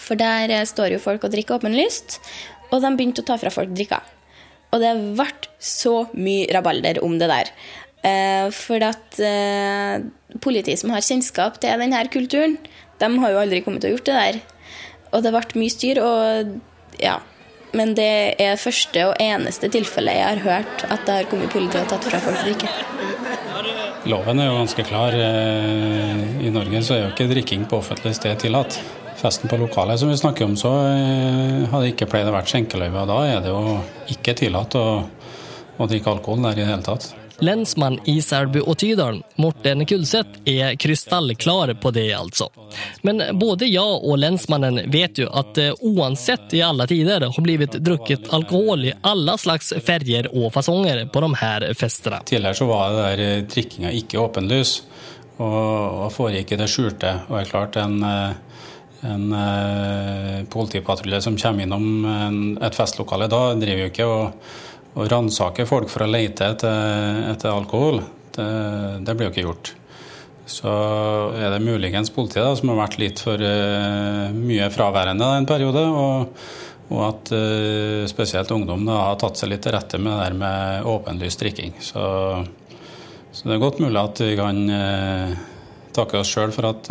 For 0.00 0.18
der 0.20 0.52
eh, 0.52 0.66
står 0.68 0.94
jo 0.94 1.00
folk 1.00 1.24
og 1.24 1.32
drikker 1.32 1.56
åpenlyst, 1.56 2.18
og 2.70 2.82
de 2.82 2.90
begynte 2.96 3.24
å 3.24 3.28
ta 3.28 3.38
fra 3.40 3.52
folk 3.52 3.72
drikka. 3.72 4.02
Og 4.74 4.82
det 4.82 4.92
ble 5.16 5.28
så 5.60 6.06
mye 6.16 6.48
rabalder 6.54 7.02
om 7.04 7.18
det 7.20 7.28
der. 7.30 7.52
Eh, 8.00 8.48
for 8.56 8.80
at 8.80 9.18
eh, 9.20 10.00
politi 10.40 10.76
som 10.80 10.92
har 10.94 11.04
kjennskap 11.04 11.58
til 11.60 11.82
denne 11.82 12.00
kulturen, 12.12 12.56
de 13.00 13.10
har 13.20 13.34
jo 13.34 13.42
aldri 13.42 13.60
kommet 13.64 13.84
til 13.84 13.92
å 13.92 13.98
gjort 13.98 14.08
det 14.08 14.20
der. 14.20 14.38
Og 15.10 15.24
det 15.24 15.34
ble 15.34 15.60
mye 15.60 15.74
styr, 15.74 16.00
og 16.00 16.54
ja. 17.02 17.18
Men 17.76 17.92
det 17.94 18.40
er 18.42 18.56
første 18.58 19.04
og 19.12 19.20
eneste 19.22 19.68
tilfellet 19.70 20.16
jeg 20.16 20.26
har 20.26 20.40
hørt 20.42 20.86
at 20.88 21.04
det 21.06 21.18
har 21.20 21.28
kommet 21.30 21.52
politi 21.52 21.78
og 21.78 21.86
tatt 21.92 22.08
fra 22.08 22.18
folk 22.24 22.40
drikke. 22.42 22.70
Loven 24.10 24.40
er 24.40 24.48
jo 24.48 24.56
ganske 24.56 24.86
klar. 24.88 25.14
Eh, 25.14 26.24
I 26.48 26.54
Norge 26.54 26.80
så 26.82 26.96
er 26.96 27.04
jo 27.04 27.12
ikke 27.12 27.28
drikking 27.30 27.68
på 27.68 27.78
offentlig 27.84 28.16
sted 28.16 28.40
tillatt. 28.40 28.80
Festen 29.20 29.52
på 29.52 29.60
lokalet 29.60 30.00
som 30.00 30.08
vi 30.08 30.16
snakker 30.16 30.48
om, 30.48 30.56
så 30.56 30.70
hadde 31.68 31.90
ikke 31.90 32.08
pleid 32.08 32.30
å 32.30 32.32
vært 32.32 32.48
skjenkeløyve. 32.48 33.02
Da 33.10 33.18
er 33.28 33.42
det 33.44 33.52
jo 33.52 33.74
ikke 34.14 34.32
tillatt 34.38 34.78
å, 34.80 34.84
å 35.84 35.90
drikke 35.90 36.14
alkohol 36.14 36.44
der 36.44 36.58
i 36.58 36.64
det 36.64 36.70
hele 36.70 36.86
tatt. 36.86 37.10
Lensmann 37.40 37.98
i 38.04 38.20
Selbu 38.22 38.60
og 38.60 38.76
Tydalen, 38.78 39.22
Morten 39.40 39.86
Kulseth, 39.86 40.42
er 40.44 40.74
krystallklar 40.76 41.72
på 41.80 41.90
det 41.90 42.12
altså. 42.14 42.50
Men 43.02 43.22
både 43.40 43.68
jeg 43.70 44.00
og 44.04 44.18
lensmannen 44.20 44.82
vet 44.92 45.18
jo 45.22 45.30
at 45.32 45.54
det 45.56 45.70
oansett 45.80 46.52
i 46.56 46.62
alle 46.64 46.86
tider 46.90 47.24
har 47.24 47.46
blitt 47.46 47.78
drukket 47.80 48.28
alkohol 48.36 48.84
i 48.90 48.94
alle 49.00 49.38
slags 49.40 49.72
ferger 49.86 50.28
og 50.34 50.52
fasonger 50.54 51.06
på 51.12 51.24
de 51.24 51.32
her 51.40 51.68
festene. 51.78 52.20
Tidligere 52.28 52.60
så 52.60 52.68
var 52.68 52.92
det 52.92 53.02
der 53.08 53.24
eh, 53.26 53.42
drikkinga 53.48 53.96
ikke 54.02 54.20
åpenlys, 54.20 54.76
og, 55.40 55.58
og 56.04 56.08
foregikk 56.12 56.52
i 56.52 56.60
det 56.60 56.68
skjulte. 56.68 57.16
Og 57.28 57.38
det 57.38 57.44
er 57.46 57.52
klart 57.54 57.80
en, 57.80 58.02
eh, 58.04 58.66
en 59.08 59.30
eh, 59.40 60.40
politipatrulje 60.52 61.24
som 61.24 61.40
kommer 61.40 61.64
innom 61.64 62.58
et 62.60 62.76
festlokale 62.76 63.32
da, 63.32 63.46
driver 63.56 63.86
jo 63.86 63.94
ikke 63.94 64.10
og, 64.10 64.50
og 64.94 65.10
ransake 65.10 65.66
folk 65.68 65.90
for 65.90 66.04
å 66.04 66.10
lete 66.10 66.48
etter, 66.54 67.20
etter 67.30 67.52
alkohol. 67.52 68.00
Det, 68.34 68.48
det 69.06 69.14
blir 69.14 69.28
jo 69.28 69.34
ikke 69.34 69.46
gjort. 69.46 69.74
Så 70.50 70.70
er 71.38 71.52
det 71.52 71.62
muligens 71.62 72.10
politiet 72.10 72.42
da, 72.42 72.54
som 72.58 72.72
har 72.72 72.80
vært 72.82 72.98
litt 72.98 73.22
for 73.22 73.38
uh, 73.38 74.32
mye 74.34 74.66
fraværende 74.74 75.36
en 75.38 75.48
periode. 75.50 75.86
og 75.86 76.42
og 76.90 77.04
at 77.06 77.30
uh, 77.30 78.02
spesielt 78.10 78.50
ungdom 78.50 78.80
da, 78.82 78.96
har 78.98 79.18
tatt 79.20 79.38
seg 79.38 79.52
litt 79.52 79.60
til 79.62 79.76
rette 79.76 79.98
med 80.02 80.10
det 80.10 80.24
der 80.24 80.34
med 80.40 80.88
åpenlys 80.90 81.36
drikking. 81.38 81.76
Så, 81.86 82.02
så 83.30 83.46
det 83.46 83.52
er 83.54 83.60
godt 83.62 83.78
mulig 83.78 84.00
at 84.00 84.18
vi 84.24 84.32
kan 84.34 84.58
uh, 84.66 85.36
takke 85.94 86.18
oss 86.18 86.32
sjøl 86.34 86.50
for 86.50 86.66
at 86.66 86.90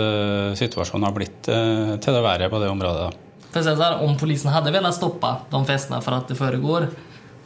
situasjonen 0.55 1.09
har 1.09 1.17
blitt 1.17 1.41
til 1.43 2.15
det 2.15 2.23
verre 2.23 2.47
på 2.51 2.63
det 2.63 2.71
området. 2.71 3.09
Da. 3.09 3.43
For 3.49 3.59
å 3.59 3.65
si 3.65 3.73
det 3.73 3.79
sånn, 3.81 4.07
Om 4.07 4.15
polisen 4.23 4.55
hadde 4.55 4.71
villet 4.75 4.95
stoppe 4.95 5.33
de 5.51 5.61
festene 5.67 5.99
for 6.05 6.15
at 6.15 6.31
det 6.31 6.39
foregår 6.39 6.87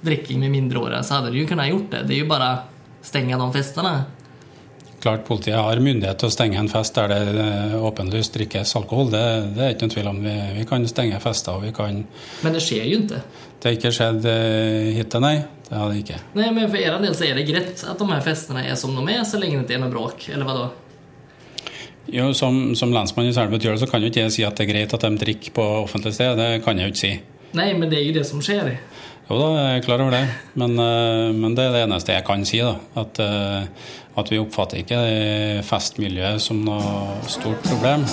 drikking 0.03 0.41
med 0.43 0.51
mindreårige, 0.53 1.03
så 1.03 1.19
hadde 1.19 1.31
de 1.33 1.41
jo 1.41 1.47
kunnet 1.49 1.71
gjort 1.71 1.89
det. 1.93 2.03
Det 2.09 2.17
er 2.17 2.21
jo 2.23 2.29
bare 2.31 2.49
å 2.51 3.07
stenge 3.07 3.39
de 3.39 3.47
festene. 3.55 3.93
Klart 5.03 5.25
Politiet 5.27 5.57
har 5.59 5.79
myndighet 5.83 6.21
til 6.21 6.29
å 6.29 6.31
stenge 6.31 6.59
en 6.61 6.69
fest 6.71 6.95
der 6.95 7.11
det 7.11 7.41
eh, 7.43 7.73
åpenlyst 7.83 8.37
drikkes 8.37 8.71
alkohol. 8.79 9.09
Det, 9.11 9.23
det 9.57 9.65
er 9.65 9.73
ikke 9.73 9.87
noen 9.87 9.95
tvil 9.97 10.11
om. 10.13 10.21
Vi, 10.23 10.35
vi 10.59 10.67
kan 10.69 10.85
stenge 10.87 11.19
fester. 11.19 11.57
og 11.57 11.65
vi 11.65 11.73
kan... 11.75 11.97
Men 12.45 12.55
det 12.55 12.61
skjer 12.63 12.87
jo 12.87 13.01
ikke. 13.01 13.19
Det 13.59 13.67
har 13.67 13.75
ikke 13.75 13.91
skjedd 13.97 14.29
eh, 14.31 14.93
hittil, 14.95 15.25
nei. 15.25 15.33
Det 15.67 15.75
har 15.75 15.91
det 15.91 16.05
ikke. 16.05 16.21
Nei, 16.37 16.47
men 16.55 16.69
For 16.69 16.79
deres 16.79 17.03
del 17.03 17.17
så 17.19 17.27
er 17.27 17.35
det 17.39 17.45
greit 17.49 17.83
at 17.83 17.99
de 17.99 18.07
her 18.13 18.23
festene 18.23 18.63
er 18.63 18.79
som 18.79 18.95
de 18.95 19.03
er, 19.11 19.25
så 19.27 19.41
lenge 19.41 19.59
det 19.59 19.65
ikke 19.67 19.75
er 19.79 19.83
noe 19.83 19.91
bråk. 19.91 20.25
Eller 20.31 20.47
hva 20.47 20.55
da? 20.61 20.71
Jo, 22.13 22.29
Som, 22.35 22.63
som 22.75 22.95
lensmann 22.95 23.27
i 23.27 23.35
Selbu 23.35 23.59
så 23.59 23.87
kan 23.91 24.03
jo 24.03 24.11
ikke 24.11 24.23
jeg 24.23 24.35
si 24.35 24.47
at 24.47 24.55
det 24.55 24.67
er 24.67 24.71
greit 24.71 24.95
at 24.95 25.03
de 25.03 25.19
drikker 25.19 25.55
på 25.55 25.67
offentlig 25.83 26.15
sted. 26.15 26.39
Det 26.39 26.63
kan 26.63 26.79
jeg 26.79 26.87
jo 26.87 26.95
ikke 26.95 27.03
si. 27.03 27.13
Nei, 27.59 27.73
men 27.75 27.91
det 27.91 27.99
er 27.99 28.07
jo 28.07 28.15
det 28.21 28.25
som 28.27 28.39
skjer. 28.43 28.77
Jo 29.29 29.37
da, 29.39 29.45
jeg 29.55 29.77
er 29.77 29.83
klar 29.85 30.01
over 30.03 30.11
det. 30.11 30.23
Men, 30.59 30.71
eh, 30.79 31.29
men 31.35 31.55
det 31.55 31.63
er 31.65 31.71
det 31.71 31.83
eneste 31.85 32.11
jeg 32.11 32.25
kan 32.27 32.43
si. 32.45 32.59
da. 32.59 32.75
At, 32.99 33.19
eh, 33.19 33.63
at 34.19 34.31
vi 34.31 34.39
oppfatter 34.41 34.83
ikke 34.83 35.63
festmiljøet 35.63 36.41
som 36.43 36.59
noe 36.67 37.21
stort 37.31 37.63
problem. 37.69 38.03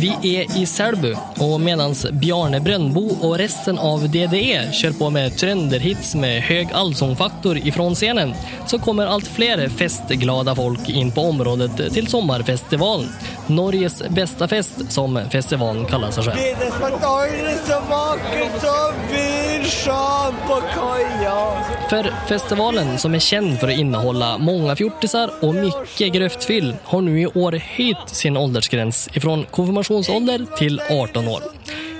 Vi 0.00 0.38
er 0.38 0.58
i 0.58 0.66
Selbu 0.66 1.08
og 1.42 1.56
mens 1.58 2.04
Bjarne 2.22 2.60
Brøndbo 2.62 3.00
og 3.16 3.32
resten 3.40 3.80
av 3.82 4.04
DDE 4.06 4.68
kjører 4.70 4.94
på 4.94 5.08
med 5.10 5.34
trønderhits 5.40 6.12
med 6.22 6.38
høy 6.46 6.70
allsangfaktor 6.78 7.58
ifrån 7.66 7.98
scenen 7.98 8.30
så 8.70 8.78
kommer 8.78 9.10
alt 9.10 9.26
flere 9.26 9.66
festglada 9.66 10.54
folk 10.54 10.86
in 10.92 11.10
på 11.10 11.24
området 11.32 11.90
til 11.96 12.06
sommarfestivalen. 12.06 13.10
Norges 13.48 14.02
bästa 14.08 14.48
fest 14.48 14.92
som 14.92 15.20
festivalen 15.30 15.84
kallar 15.84 16.10
sig 16.10 16.24
själv. 16.24 16.36
Det 16.36 16.50
är 16.50 17.66
så 17.66 17.80
vackert 17.90 18.60
som 18.60 18.92
byrsan 19.10 20.34
på 20.46 20.54
kaja. 20.74 21.64
För 21.90 22.28
festivalen, 22.28 22.98
som 22.98 23.14
är 23.14 23.18
känd 23.18 23.58
för 23.60 23.68
att 23.68 23.78
innehålla 23.78 24.38
många 24.38 24.76
fjortisar 24.76 25.30
och 25.40 25.54
mycket 25.54 26.12
gröftfyll, 26.12 26.76
har 26.84 27.00
nu 27.00 27.20
i 27.20 27.26
år 27.26 27.52
höjt 27.76 28.08
sin 28.08 28.36
åldersgräns 28.36 29.08
ifrån 29.12 29.46
konfirmationsålder 29.50 30.46
till 30.56 30.80
18 30.90 31.28
år. 31.28 31.42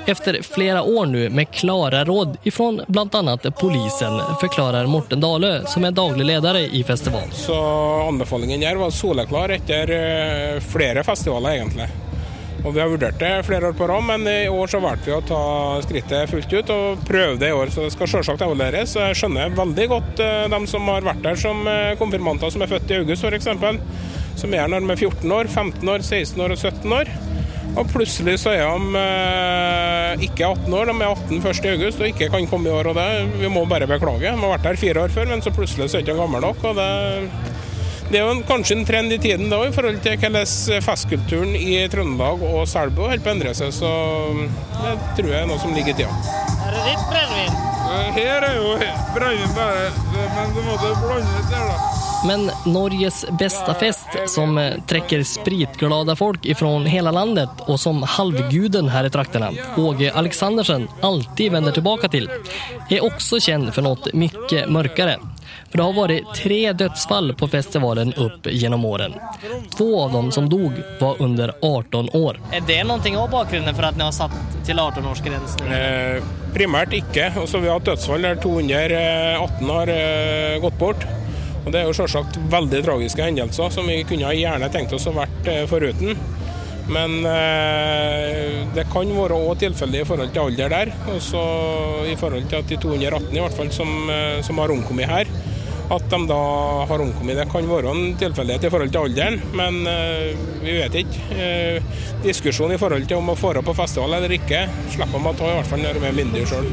Efter 0.09 0.43
flera 0.43 0.83
år 0.83 1.07
nu 1.07 1.29
med 1.31 1.51
klara 1.51 2.05
råd 2.05 2.37
ifrån 2.43 2.81
bland 2.87 3.15
annat 3.15 3.59
polisen, 3.61 4.21
förklarar 4.41 4.87
Morten 4.87 5.21
Dale 5.21 5.67
som 5.67 5.85
är 5.85 5.91
daglig 5.91 6.25
ledare 6.25 6.61
i 6.61 6.85
festivalen. 6.85 7.31
Så 7.33 7.55
anbefalingen 8.09 8.63
her 8.63 8.77
var 8.77 8.91
soleklar 8.91 9.49
etter 9.49 9.91
eh, 9.91 10.61
flere 10.61 11.05
festivaler, 11.05 11.51
egentlig. 11.51 11.89
Og 12.65 12.75
Vi 12.75 12.81
har 12.81 12.89
vurdert 12.89 13.19
det 13.19 13.43
flere 13.47 13.69
år 13.69 13.73
på 13.73 13.87
rad, 13.87 14.05
men 14.05 14.29
i 14.29 14.49
år 14.49 14.67
så 14.67 14.81
valgte 14.81 15.11
vi 15.11 15.17
å 15.19 15.21
ta 15.21 15.43
skrittet 15.85 16.31
fullt 16.31 16.53
ut 16.53 16.73
og 16.73 17.05
prøve 17.07 17.37
det 17.37 17.53
i 17.53 17.59
år. 17.61 17.69
Så 17.69 17.85
det 17.85 17.93
skal 17.93 18.09
selvsagt 18.09 18.43
evalueres. 18.49 18.97
Jeg 18.97 19.21
skjønner 19.21 19.53
veldig 19.61 19.89
godt 19.93 20.17
de 20.17 20.33
dem 20.57 20.67
som 20.67 20.89
har 20.89 21.05
vært 21.05 21.21
der 21.23 21.37
som 21.37 21.69
eh, 21.69 21.97
konfirmanter 22.01 22.57
som 22.57 22.65
er 22.65 22.73
født 22.73 22.97
i 22.97 23.03
august 23.03 23.29
f.eks. 23.29 23.53
Som 24.41 24.57
er 24.57 24.65
her 24.65 24.73
når 24.73 24.89
de 24.89 24.97
er 24.97 25.05
14 25.05 25.37
år, 25.43 25.53
15 25.53 25.97
år, 25.99 26.01
16 26.01 26.47
år 26.47 26.57
og 26.57 26.65
17 26.65 27.01
år. 27.03 27.19
Og 27.77 27.87
plutselig 27.93 28.39
så 28.43 28.55
er 28.57 28.65
de 28.65 29.03
eh, 30.13 30.25
ikke 30.29 30.49
18 30.49 30.75
år, 30.75 30.91
de 30.91 30.97
er 30.97 31.13
18 31.13 31.45
først 31.45 31.69
i 31.69 31.73
august 31.75 32.03
og 32.03 32.11
ikke 32.11 32.31
kan 32.33 32.49
komme 32.51 32.71
i 32.71 32.75
år. 32.75 32.91
og 32.91 32.99
det, 32.99 33.09
Vi 33.43 33.53
må 33.53 33.65
bare 33.69 33.87
beklage. 33.91 34.33
De 34.33 34.35
har 34.35 34.57
vært 34.57 34.69
her 34.71 34.81
fire 34.81 35.05
år 35.05 35.15
før, 35.15 35.31
men 35.33 35.45
så 35.45 35.55
plutselig 35.55 35.91
så 35.91 35.99
er 35.99 36.03
de 36.03 36.11
ikke 36.11 36.21
gamle 36.23 36.43
nok. 36.45 36.65
og 36.65 36.77
det 36.81 36.91
det 38.09 38.17
er 38.17 38.25
jo 38.25 38.41
kanskje 38.49 38.73
en 38.79 38.87
trend 38.89 39.13
i 39.13 39.19
tiden 39.21 39.51
da, 39.53 39.59
i 39.69 39.73
forhold 39.73 39.99
til 40.01 40.15
hvordan 40.17 40.47
festkulturen 40.81 41.51
i 41.53 41.75
Trøndelag 41.93 42.41
og 42.41 42.63
Selbu 42.71 43.03
holder 43.05 43.21
på 43.21 43.29
å 43.29 43.35
endre 43.35 43.53
seg. 43.59 43.75
Så 43.77 43.91
det 44.81 44.95
tror 45.19 45.29
jeg 45.29 45.43
er 45.43 45.51
noe 45.51 45.61
som 45.61 45.77
ligger 45.77 45.93
i 45.93 45.99
tida. 45.99 46.39
Er 46.65 46.73
det 46.73 46.87
ditt 46.87 47.05
brennevin? 47.13 47.61
Her 48.17 48.49
er 48.49 48.57
jo 48.57 48.73
brennevin 49.13 49.53
bare, 49.59 49.91
men 50.17 50.57
du 50.57 50.65
måtte 50.65 50.95
blande 51.05 51.37
litt 51.37 51.53
her, 51.53 51.69
da. 51.69 51.98
Men 52.27 52.51
Norges 52.67 53.27
bästa 53.39 53.75
fest 53.75 54.09
som 54.27 54.73
trekker 54.87 55.23
spritglada 55.23 56.17
folk 56.17 56.47
ifrån 56.47 56.87
hele 56.87 57.13
landet 57.13 57.49
og 57.67 57.81
som 57.81 58.03
halvguden 58.03 58.89
her 58.89 59.05
i 59.05 59.11
trakterna, 59.11 59.53
Åge 59.77 60.13
Aleksandersen, 60.13 60.89
alltid 61.01 61.53
vender 61.53 61.73
tilbake 61.73 62.09
til, 62.09 62.31
er 62.91 63.05
også 63.07 63.41
kjent 63.41 63.75
for 63.75 63.87
noe 63.87 64.15
mye 64.19 64.67
mørkere. 64.67 65.19
For 65.69 65.79
det 65.79 65.85
har 65.85 65.97
vært 65.97 66.31
tre 66.37 66.59
dødsfall 66.81 67.35
på 67.37 67.49
festivalen 67.53 68.15
opp 68.17 68.49
gjennom 68.51 68.85
åren. 68.89 69.15
Två 69.77 69.89
av 70.05 70.13
dem 70.13 70.31
som 70.33 70.49
dog 70.49 70.73
var 71.01 71.23
under 71.23 71.53
18 71.61 72.09
år. 72.17 72.41
Er 72.53 72.65
det 72.67 72.81
noe 72.89 73.15
av 73.21 73.31
bakgrunnen 73.31 73.77
for 73.77 73.89
at 73.91 74.01
ni 74.01 74.07
har 74.07 74.17
satt 74.17 74.35
til 74.67 74.81
18-årsgrensen? 74.81 75.69
Eh, 75.69 76.25
primært 76.57 76.97
ikke. 76.97 77.31
Og 77.43 77.53
vi 77.53 77.69
har 77.69 77.77
hatt 77.77 77.91
dødsfall 77.93 78.25
der 78.25 78.41
218 78.43 79.73
har 79.77 79.93
eh, 79.93 80.61
gått 80.65 80.81
bort. 80.81 81.09
Og 81.69 81.73
Det 81.75 81.83
er 81.83 81.91
jo 81.91 81.97
selvsagt 81.99 82.39
veldig 82.49 82.79
tragiske 82.87 83.21
hendelser 83.27 83.69
som 83.75 83.85
vi 83.91 83.99
kunne 84.09 84.31
gjerne 84.33 84.71
tenkt 84.73 84.95
oss 84.97 85.05
å 85.11 85.13
vært 85.13 85.49
eh, 85.53 85.67
foruten. 85.69 86.17
Men 86.89 87.19
eh, 87.29 88.65
det 88.73 88.87
kan 88.89 89.11
være 89.13 89.37
også 89.37 89.67
tilfeldig 89.67 90.01
i 90.01 90.07
forhold 90.09 90.33
til 90.33 90.47
alder 90.47 90.73
der. 90.73 90.89
Og 91.13 91.21
så 91.21 91.43
i 92.09 92.17
forhold 92.17 92.49
til 92.49 92.63
at 92.63 92.73
de 92.73 92.81
218 92.81 93.37
i 93.37 93.43
hvert 93.45 93.59
fall 93.59 93.69
som, 93.77 93.93
eh, 94.15 94.41
som 94.47 94.63
har 94.65 94.73
omkommet 94.73 95.13
her, 95.13 95.29
at 95.93 96.09
de 96.09 96.23
da 96.31 96.41
har 96.89 97.05
omkommet. 97.05 97.37
Det 97.37 97.47
kan 97.53 97.69
være 97.69 97.93
en 97.93 98.17
tilfeldighet 98.25 98.65
i 98.65 98.73
forhold 98.73 98.97
til 98.97 99.05
alderen, 99.05 99.37
men 99.57 99.75
vi 100.61 100.73
vet 100.77 100.99
ikke. 101.01 101.21
Diskusjon 102.25 102.73
i 102.77 102.81
forhold 102.81 103.09
til 103.09 103.21
om 103.21 103.33
å 103.33 103.37
dra 103.41 103.65
på 103.65 103.77
festival 103.77 104.17
eller 104.19 104.37
ikke, 104.37 104.61
slipper 104.97 105.21
man 105.21 105.33
å 105.33 105.39
ta 105.41 105.49
i 105.49 105.57
hvert 105.57 105.73
fall 105.73 105.85
når 105.85 105.93
de 105.97 106.05
er 106.09 106.21
myndige 106.21 106.49
sjøl. 106.53 106.67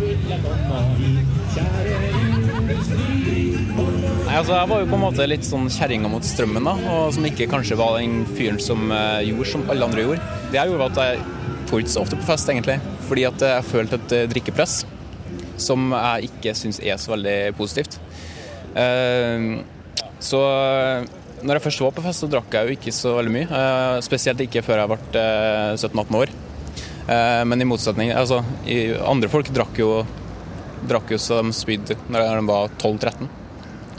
Altså 4.36 4.52
Jeg 4.52 4.68
var 4.68 4.82
jo 4.82 4.88
på 4.90 4.98
en 4.98 5.04
måte 5.06 5.26
litt 5.32 5.46
sånn 5.48 5.70
kjerringa 5.72 6.10
mot 6.12 6.26
strømmen, 6.28 6.66
da, 6.68 6.74
og 6.92 7.14
som 7.16 7.24
ikke 7.24 7.46
kanskje 7.48 7.78
var 7.80 7.94
den 8.02 8.26
fyren 8.36 8.58
som 8.60 8.90
uh, 8.92 9.22
gjorde 9.24 9.46
som 9.48 9.62
alle 9.72 9.88
andre 9.88 10.04
gjorde. 10.04 10.26
Det 10.52 10.58
jeg 10.58 10.72
gjorde 10.72 10.82
var 10.82 10.92
at 10.92 11.00
jeg 11.00 11.22
dro 11.70 11.80
ikke 11.80 11.94
så 11.94 12.02
ofte 12.04 12.20
på 12.20 12.28
fest, 12.28 12.52
egentlig, 12.52 12.76
fordi 13.08 13.24
at 13.30 13.46
jeg 13.48 13.68
følte 13.70 14.00
et 14.02 14.16
eh, 14.18 14.26
drikkepress 14.34 14.74
som 15.64 15.86
jeg 15.96 16.28
ikke 16.28 16.54
syns 16.60 16.82
er 16.84 17.00
så 17.00 17.14
veldig 17.14 17.38
positivt. 17.56 17.96
Uh, 18.76 19.64
Så 20.20 20.42
når 21.46 21.58
jeg 21.58 21.66
først 21.70 21.86
var 21.86 21.96
på 21.96 22.04
fest, 22.04 22.26
så 22.26 22.30
drakk 22.36 22.60
jeg 22.60 22.68
jo 22.68 22.76
ikke 22.76 22.96
så 22.96 23.16
veldig 23.22 23.34
mye. 23.38 23.48
Uh, 23.48 24.04
Spesielt 24.04 24.44
ikke 24.44 24.66
før 24.68 24.84
jeg 24.84 24.92
ble 24.92 25.24
eh, 25.24 25.80
17-18 25.80 26.20
år. 26.20 26.36
Men 27.06 27.62
i 27.62 27.68
motsetning 27.70 28.10
altså, 28.18 28.40
Andre 29.06 29.28
folk 29.30 29.52
drakk 29.54 29.78
jo, 29.78 30.00
drakk 30.90 31.12
jo 31.14 31.20
så 31.22 31.38
de 31.46 31.52
spydde 31.54 32.00
når 32.10 32.24
de 32.26 32.48
var 32.50 32.72
12-13. 32.82 33.45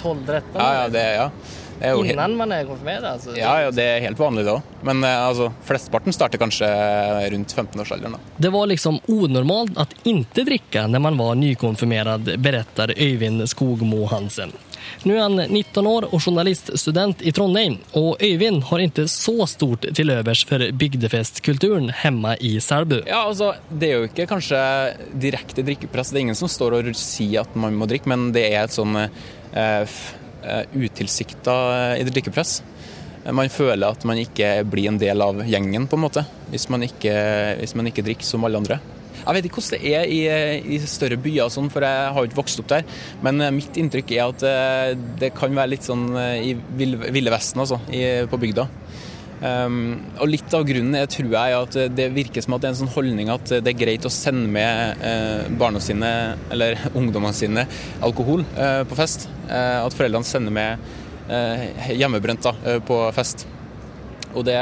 12-13? 0.03 0.43
Ja, 0.55 0.75
ja, 0.83 0.89
det, 0.89 1.15
ja. 1.15 1.31
Det 1.79 1.89
er 1.91 1.97
jo 1.97 2.05
Innan 2.09 2.37
man 2.39 2.53
er 2.53 2.65
konfirmert? 2.69 3.05
Altså. 3.05 3.35
Ja, 3.37 3.55
ja, 3.67 3.73
det 3.75 3.85
er 3.85 4.05
helt 4.07 4.21
vanlig 4.21 4.47
det 4.47 4.55
òg. 4.57 4.75
Men 4.87 5.03
eh, 5.05 5.17
altså, 5.29 5.51
flesteparten 5.67 6.15
starter 6.17 6.41
kanskje 6.41 6.69
rundt 7.33 7.55
15-årsalderen. 7.57 8.17
da. 8.17 8.37
Det 8.37 8.53
var 8.55 8.71
liksom 8.71 9.01
onormalt 9.13 9.77
at 9.81 9.93
ikke 10.05 10.47
drikke 10.49 10.87
når 10.89 11.05
man 11.09 11.19
var 11.21 11.35
nykonfirmert, 11.41 12.33
beretter 12.43 12.95
Øyvind 12.97 13.45
Skogmo 13.51 14.07
Hansen. 14.11 14.55
Nå 15.03 15.15
er 15.17 15.23
han 15.25 15.41
19 15.51 15.87
år 15.87 16.07
og 16.15 16.21
journaliststudent 16.23 17.23
i 17.27 17.33
Trondheim 17.35 17.77
og 17.99 18.23
Øyvind 18.23 18.63
har 18.69 18.83
ikke 18.85 19.07
så 19.11 19.47
stort 19.51 19.87
til 19.97 20.13
overs 20.15 20.45
for 20.47 20.63
bygdefestkulturen 20.79 21.91
hemma 22.03 22.37
i 22.41 22.57
Selbu. 22.63 23.01
Ja, 23.07 23.25
altså, 23.27 23.55
Det 23.71 23.91
er 23.91 23.99
jo 24.01 24.11
ikke 24.11 24.29
kanskje 24.31 24.61
direkte 25.13 25.65
drikkepress. 25.67 26.13
Det 26.13 26.21
er 26.21 26.27
ingen 26.29 26.39
som 26.39 26.49
står 26.51 26.79
og 26.79 26.93
sier 26.99 27.43
at 27.43 27.59
man 27.59 27.75
må 27.77 27.89
drikke, 27.91 28.09
men 28.13 28.31
det 28.37 28.47
er 28.53 28.65
et 28.65 28.75
sånn 28.77 28.97
eh, 28.97 29.99
utilsikta 30.75 31.55
eh, 31.97 32.07
drikkepress. 32.09 32.61
Man 33.35 33.51
føler 33.51 33.91
at 33.91 34.05
man 34.07 34.21
ikke 34.23 34.61
blir 34.71 34.91
en 34.91 35.01
del 35.03 35.23
av 35.25 35.41
gjengen, 35.49 35.89
på 35.91 35.99
en 35.99 36.05
måte, 36.05 36.23
hvis 36.53 36.69
man 36.71 36.85
ikke, 36.87 37.17
hvis 37.59 37.75
man 37.75 37.91
ikke 37.91 38.05
drikker 38.07 38.29
som 38.29 38.47
alle 38.47 38.61
andre. 38.63 38.79
Jeg 39.27 39.35
vet 39.35 39.47
ikke 39.49 39.59
hvordan 39.59 39.83
det 39.83 39.93
er 39.99 40.05
i, 40.07 40.77
i 40.77 40.81
større 40.87 41.19
byer, 41.19 41.51
sånn, 41.51 41.71
for 41.73 41.83
jeg 41.83 42.11
har 42.15 42.23
jo 42.23 42.29
ikke 42.31 42.39
vokst 42.39 42.61
opp 42.63 42.69
der. 42.71 42.85
Men 43.27 43.43
eh, 43.43 43.55
mitt 43.55 43.79
inntrykk 43.81 44.13
er 44.15 44.25
at 44.29 44.45
eh, 44.47 44.91
det 45.19 45.33
kan 45.35 45.57
være 45.57 45.73
litt 45.73 45.87
sånn 45.87 46.09
eh, 46.15 46.53
i 46.53 46.55
Ville 46.79 47.33
Vesten, 47.35 47.65
altså, 47.65 47.81
på 48.31 48.41
bygda. 48.43 48.69
Um, 49.37 49.99
og 50.17 50.31
litt 50.33 50.55
av 50.57 50.63
grunnen 50.65 50.97
er, 50.97 51.09
tror 51.13 51.35
jeg 51.35 51.57
at 51.59 51.75
det 51.93 52.07
virker 52.15 52.41
som 52.45 52.55
at 52.57 52.63
det 52.63 52.71
er 52.71 52.73
en 52.73 52.79
sånn 52.79 52.93
holdning 52.95 53.29
at 53.29 53.51
det 53.53 53.69
er 53.69 53.77
greit 53.77 54.07
å 54.09 54.13
sende 54.13 54.49
med 54.49 55.03
eh, 55.05 55.51
barna 55.61 55.83
sine, 55.83 56.09
eller 56.55 56.79
ungdommene 56.99 57.37
sine, 57.37 57.67
alkohol 58.07 58.47
eh, 58.57 58.81
på 58.89 58.97
fest. 58.97 59.29
Eh, 59.51 59.77
at 59.83 59.97
foreldrene 59.97 60.25
sender 60.25 60.57
med 60.57 60.89
eh, 61.29 61.93
hjemmebrent 61.99 62.49
da, 62.49 62.55
eh, 62.65 62.81
på 62.81 63.03
fest. 63.17 63.45
Og 64.33 64.45
det, 64.49 64.57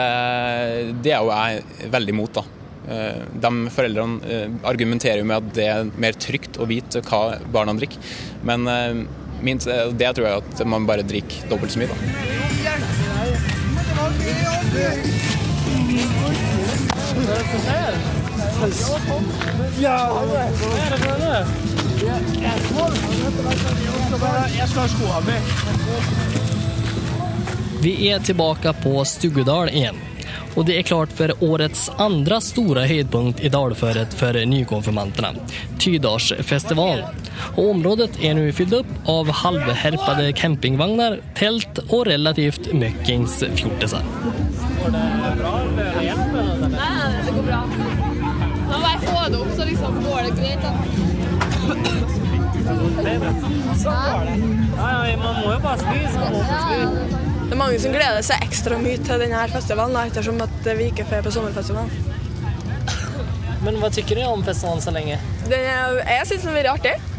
det 1.06 1.14
er 1.14 1.22
jo 1.22 1.30
jeg 1.30 1.88
veldig 1.94 2.14
imot, 2.16 2.40
da. 2.40 2.44
Eh, 2.90 3.22
De 3.46 3.52
foreldrene 3.74 4.42
argumenterer 4.66 5.22
jo 5.22 5.30
med 5.30 5.38
at 5.38 5.54
det 5.56 5.68
er 5.70 5.94
mer 6.02 6.18
trygt 6.18 6.58
å 6.58 6.66
vite 6.70 7.02
hva 7.06 7.38
barna 7.54 7.78
drikker. 7.78 8.18
Men 8.46 8.66
min, 9.44 9.62
det 9.62 10.12
tror 10.18 10.28
jeg 10.28 10.42
at 10.42 10.66
man 10.66 10.86
bare 10.90 11.06
drikker 11.06 11.46
dobbelt 11.50 11.74
så 11.74 11.82
mye, 11.82 11.94
da. 11.94 12.53
Vi 27.84 28.08
er 28.10 28.18
tilbake 28.18 28.72
på 28.82 29.04
Stugudal 29.04 29.68
igjen. 29.68 30.00
Og 30.54 30.66
det 30.66 30.78
er 30.78 30.86
klart 30.86 31.12
for 31.12 31.32
årets 31.44 31.88
andre 31.98 32.38
store 32.42 32.86
høydepunkt 32.86 33.42
i 33.44 33.50
dalføret 33.52 34.14
for 34.14 34.38
nykonfirmantene, 34.46 35.42
Tydalsfestivalen. 35.82 37.23
Och 37.56 37.70
området 37.70 38.10
är 38.20 38.34
nu 38.34 38.52
fyllt 38.52 38.72
upp 38.72 38.86
av 39.04 39.30
halvhärpade 39.30 40.32
campingvagnar, 40.32 41.20
tält 41.34 41.78
och 41.78 42.06
relativt 42.06 42.72
møkkings 42.72 43.44
fjortisar. 43.54 44.02
Det 47.24 47.32
går 47.32 47.42
bra. 47.42 47.62
Nå 48.70 48.78
må 48.78 48.88
jeg 48.88 49.00
få 49.04 49.20
det 49.30 49.38
opp, 49.38 49.52
så 49.56 49.64
liksom 49.64 50.00
går 50.04 50.20
det 50.26 50.32
greit. 50.40 50.64
Sånn 52.64 53.98
går 54.06 54.24
det. 54.24 54.36
Ja, 54.76 55.06
ja, 55.08 55.16
man 55.20 55.34
må 55.40 55.52
jo 55.52 55.60
bare 55.62 55.78
spise. 55.78 56.16
Man 56.18 56.32
må 56.32 56.42
få 56.48 56.56
spise. 56.64 57.22
Det 57.44 57.52
er 57.52 57.60
mange 57.60 57.78
som 57.78 57.92
gleder 57.94 58.22
seg 58.24 58.44
ekstra 58.44 58.78
mye 58.80 58.98
til 59.04 59.20
denne 59.20 59.40
festivalen, 59.52 59.94
da, 59.96 60.04
ettersom 60.08 60.40
at 60.42 60.70
vi 60.78 60.84
ikke 60.90 61.04
får 61.10 61.26
på 61.26 61.34
sommerfestivalen. 61.34 61.90
Men 63.64 63.80
hva 63.80 63.88
tykker 63.92 64.18
du 64.18 64.24
om 64.28 64.44
festivalen 64.44 64.82
så 64.84 64.92
lenge? 64.92 65.16
Er, 65.48 66.00
jeg 66.04 66.26
syns 66.28 66.42
den 66.44 66.50
har 66.52 66.58
vært 66.58 66.72
artig. 66.74 67.13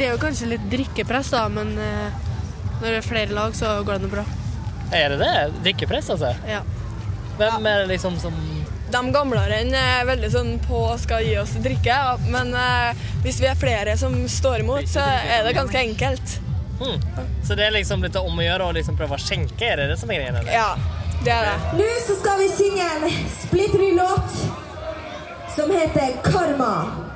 Det 0.00 0.06
er 0.06 0.14
jo 0.14 0.20
kanskje 0.22 0.46
litt 0.48 0.62
drikkepress, 0.72 1.28
da, 1.34 1.42
men 1.52 1.74
eh, 1.76 2.20
når 2.80 2.86
det 2.86 2.98
er 3.02 3.04
flere 3.04 3.34
lag, 3.36 3.52
så 3.52 3.74
går 3.84 3.98
det 3.98 4.06
noe 4.06 4.12
bra. 4.14 4.22
Er 4.96 5.12
det 5.12 5.18
det? 5.20 5.32
Drikkepress, 5.66 6.08
altså? 6.14 6.30
Ja. 6.48 6.62
Hvem 7.36 7.66
er 7.68 7.82
det 7.82 7.90
liksom 7.90 8.16
som 8.22 8.38
De 8.90 9.02
gamlere 9.12 9.58
er 9.60 10.06
veldig 10.08 10.30
sånn 10.32 10.54
på 10.64 10.80
skal 11.02 11.26
gi 11.28 11.34
oss 11.42 11.52
drikke, 11.60 11.98
men 12.32 12.54
eh, 12.56 13.04
hvis 13.26 13.42
vi 13.44 13.50
er 13.50 13.60
flere 13.60 13.98
som 14.00 14.16
står 14.24 14.64
imot, 14.64 14.88
så 14.88 15.04
er 15.04 15.44
det 15.44 15.52
ganske 15.58 15.84
enkelt. 15.84 16.34
Hmm. 16.80 16.96
Så 17.44 17.60
det 17.60 17.68
er 17.68 17.76
liksom 17.76 18.00
litt 18.00 18.16
om 18.16 18.40
å 18.40 18.48
gjøre 18.48 18.72
å 18.72 18.76
liksom 18.80 18.96
prøve 18.96 19.20
å 19.20 19.20
skjenke? 19.20 19.68
Er 19.68 19.84
det 19.84 19.90
det 19.92 20.00
som 20.00 20.16
er 20.16 20.24
greia? 20.24 20.48
Ja, 20.48 20.72
det 21.20 21.36
er 21.36 21.50
det. 21.50 21.76
Nå 21.76 21.92
så 22.08 22.16
skal 22.24 22.40
vi 22.40 22.48
synge 22.56 22.88
en 22.88 23.22
splitter 23.36 23.84
ny 23.84 23.92
låt 24.00 24.42
som 25.52 25.76
heter 25.76 26.16
Karma. 26.24 27.09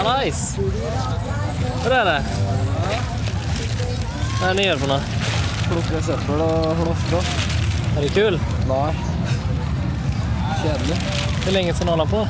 Hallais! 0.00 0.42
Hva 1.84 1.96
er 2.00 2.08
det? 2.08 2.18
Hva 4.40 4.48
er 4.48 4.54
det 4.54 4.56
ni 4.56 4.64
gjør 4.66 4.80
for 4.80 4.92
noe? 4.94 5.00
Plukker 5.70 6.04
søppel 6.06 6.44
og 6.44 6.84
lofte. 6.88 7.22
Er 7.90 8.06
du 8.06 8.12
kul? 8.14 8.38
Nei. 8.70 8.90
Kjedelig. 10.60 10.96
Hvor 11.40 11.56
lenge 11.56 11.74
skal 11.74 11.88
du 11.88 11.92
holde 11.94 12.08
på? 12.10 12.22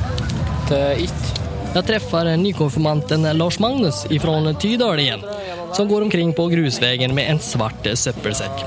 Til 0.71 1.05
ikke. 1.07 1.37
Jeg 1.71 1.87
treffer 1.87 2.27
nykonfirmanten 2.35 3.29
Lars 3.39 3.55
Magnus 3.63 4.03
fra 4.19 4.53
Tydal 4.59 4.99
igjen, 4.99 5.23
som 5.71 5.87
går 5.87 6.03
omkring 6.09 6.33
på 6.35 6.49
grusveien 6.51 7.15
med 7.15 7.31
en 7.31 7.39
svart 7.39 7.87
søppelsekk. 7.87 8.65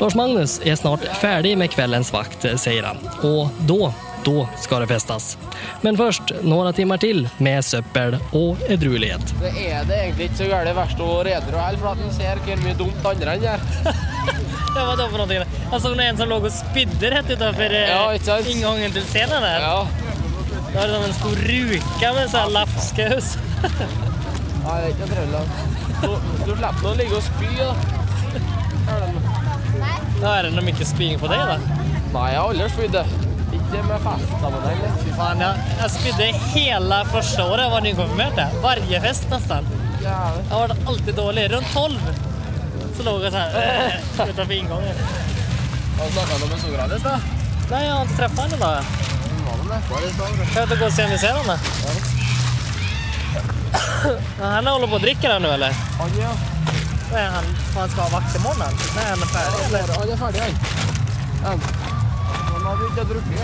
Lars 0.00 0.16
Magnus 0.16 0.56
er 0.64 0.80
snart 0.80 1.04
ferdig 1.20 1.52
med 1.60 1.72
kveldens 1.76 2.12
vakt, 2.16 2.48
sier 2.56 2.88
han. 2.88 3.00
og 3.22 3.48
då, 3.68 3.92
då 4.26 4.48
ska 4.58 4.78
det 4.78 4.86
festas. 4.86 5.38
Men 5.80 5.96
först 5.96 6.22
några 6.42 6.72
timmar 6.72 6.98
till 6.98 7.28
med 7.38 7.64
söppel 7.64 8.18
och 8.32 8.56
edruelighet. 8.68 9.34
Det 9.40 9.52
er 9.70 9.84
det 9.86 9.96
egentlig 10.02 10.26
ikke 10.28 10.38
så 10.42 10.48
gærent 10.50 10.76
verst 10.76 11.00
å 11.00 11.10
redre 11.24 11.62
heller, 11.62 11.78
for 11.78 11.92
at 11.94 12.02
en 12.02 12.14
ser 12.14 12.42
hvor 12.44 12.62
mye 12.64 12.74
dumt 12.78 13.06
andre 13.12 13.36
enn 13.36 13.46
gjør. 13.46 13.60
Ja, 14.76 14.84
vad 14.86 14.98
då 14.98 15.06
för 15.08 15.18
någonting? 15.18 15.38
Alltså 15.72 15.88
det 15.94 16.04
är 16.04 16.08
en 16.08 16.16
som 16.16 16.28
låg 16.28 16.44
och 16.44 16.52
spydde 16.52 17.10
rätt 17.10 17.30
utanför 17.30 17.74
eh, 17.74 17.90
Ja, 17.90 18.14
inte 18.14 18.44
ingången 18.50 18.92
till 18.92 19.02
scenen 19.02 19.42
där. 19.42 19.60
Ja. 19.60 19.86
Det 20.72 20.78
var 20.78 20.88
som 20.94 21.04
en 21.04 21.14
stor 21.14 21.36
ruka 21.36 22.12
med 22.14 22.30
sån 22.30 22.40
här 22.40 22.50
lapskaus. 22.50 23.36
Nei, 24.66 24.80
det 24.80 24.86
er 24.86 24.90
ikke 24.90 25.06
trøbbel. 25.14 25.46
Du, 26.02 26.08
du 26.44 26.50
slipper 26.56 26.82
nå 26.82 26.90
å 26.90 26.96
ligge 26.98 27.16
og 27.16 27.22
spy, 27.22 27.50
da. 27.56 27.74
Da 30.20 30.34
er 30.38 30.42
det 30.42 30.50
nog 30.56 30.64
mycket 30.66 30.88
spying 30.90 31.18
på 31.22 31.30
deg, 31.30 31.38
da? 31.38 31.56
Nei, 32.12 32.26
jeg 32.32 32.40
har 32.40 32.50
aldri 32.50 32.68
spydd 32.74 32.98
det. 32.98 33.06
Ikke 33.66 33.82
med 33.82 33.98
festsammenheng. 34.04 34.82
Fy 35.02 35.12
faen, 35.16 35.40
ja. 35.42 35.48
Jeg 35.80 35.90
spydde 35.90 36.26
hele 36.54 36.98
første 37.10 37.44
året 37.44 37.64
jeg 37.64 37.72
var 37.72 37.82
nykonfirmert. 37.86 38.36
Hver 38.38 38.60
Varje 38.62 39.00
fest 39.02 39.26
nesten. 39.32 39.66
Jeg 40.04 40.52
var 40.52 40.74
alltid 40.86 41.14
dårlig. 41.18 41.48
Rundt 41.52 41.72
12 41.72 41.96
så 42.96 43.02
lå 43.04 43.16
jeg 43.24 43.32
så 43.34 44.26
utenfor 44.30 44.52
inngangen. 44.54 45.00
Hva 45.96 46.06
snakka 46.12 46.38
du 46.40 46.46
med 46.52 46.60
Sokrates, 46.62 47.02
da? 47.02 47.16
Nei, 47.70 47.80
Jeg 47.82 47.92
har 47.92 48.02
inte 48.06 48.16
träffat 48.16 48.38
henne 48.38 48.56
då. 48.60 48.66
Var 48.66 49.58
det 49.58 49.66
nedpå 49.74 49.98
i 50.06 50.12
stad? 50.14 50.28
Kan 50.52 50.68
jag 50.70 50.78
gå 50.78 50.86
og 50.86 50.92
se 50.92 51.04
om 51.04 51.10
vi 51.10 51.18
ser 51.18 51.34
henne? 51.40 51.58
Ja, 54.38 54.46
han 54.54 54.66
holder 54.66 54.88
på 54.92 55.00
å 55.00 55.02
drikke 55.02 55.28
den 55.32 55.42
nå, 55.42 55.50
eller? 55.58 55.74
Han, 55.98 56.14
ja. 56.20 56.30
Han? 57.10 57.50
Vad 57.74 57.80
han 57.82 57.90
ska 57.90 58.06
ha 58.06 58.08
vakt 58.14 58.36
i 58.36 58.38
morgen? 58.38 58.62
Han 58.62 59.22
är 59.22 59.26
färdig? 59.34 59.82
Han 59.98 60.10
er 60.10 60.16
ferdig, 60.16 60.40
han. 61.44 61.95
Han 62.66 62.76
har 62.78 62.86
ikke 62.90 63.04
drukket. 63.12 63.40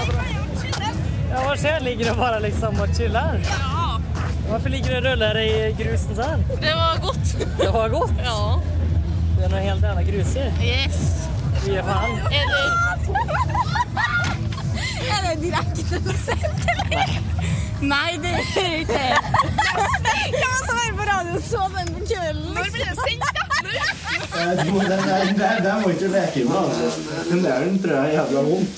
Ja, 1.31 1.43
hva 1.47 1.57
ser 1.57 1.69
jag? 1.69 1.83
Ligger 1.83 2.05
du 2.11 2.15
bare 2.19 2.41
liksom 2.41 2.81
og 2.81 2.95
chiller? 2.97 3.41
Ja. 3.47 4.01
Hvorfor 4.49 4.69
ligger 4.69 4.91
du 4.91 4.97
och 4.97 5.05
rullar 5.05 5.39
i 5.39 5.75
grusen 5.79 6.17
sånn? 6.19 6.43
Det 6.61 6.73
var 6.75 6.99
godt. 7.05 7.31
Det 7.61 7.69
var 7.73 7.89
godt? 7.89 8.19
Ja. 8.25 8.61
Det 9.37 9.45
er 9.47 9.53
noe 9.55 9.63
helt 9.63 9.87
jävla 9.87 10.03
gruser. 10.09 10.51
Yes. 10.61 11.29
Ge 11.67 11.85
faen. 11.87 12.19
Er 12.35 12.47
det 12.51 12.65
Er 15.13 15.23
det 15.29 15.37
direkte 15.45 16.03
sendt, 16.25 16.67
eller? 16.75 17.15
Nei, 17.83 18.11
det 18.23 18.35
er 18.35 18.43
ikke 18.43 18.91
det. 18.91 19.17
Jeg 20.43 20.59
som 20.67 20.77
hører 20.77 20.99
på 20.99 21.09
radio 21.13 21.41
så 21.47 21.63
den 21.79 21.95
på 21.95 22.05
kvelden? 22.11 22.53
Når 22.59 22.75
blir 22.75 22.91
det 22.91 22.99
sendt, 23.01 23.31
da? 23.39 23.42
Det 24.33 24.71
må 24.73 25.91
ikke 25.93 26.09
leke 26.09 26.45
med, 26.49 26.57
altså. 26.57 26.87
Den 27.31 27.43
der 27.45 27.65
den 27.67 27.79
tror 27.83 27.93
jeg 27.93 28.05
er 28.05 28.13
jævla 28.17 28.41
vondt. 28.49 28.77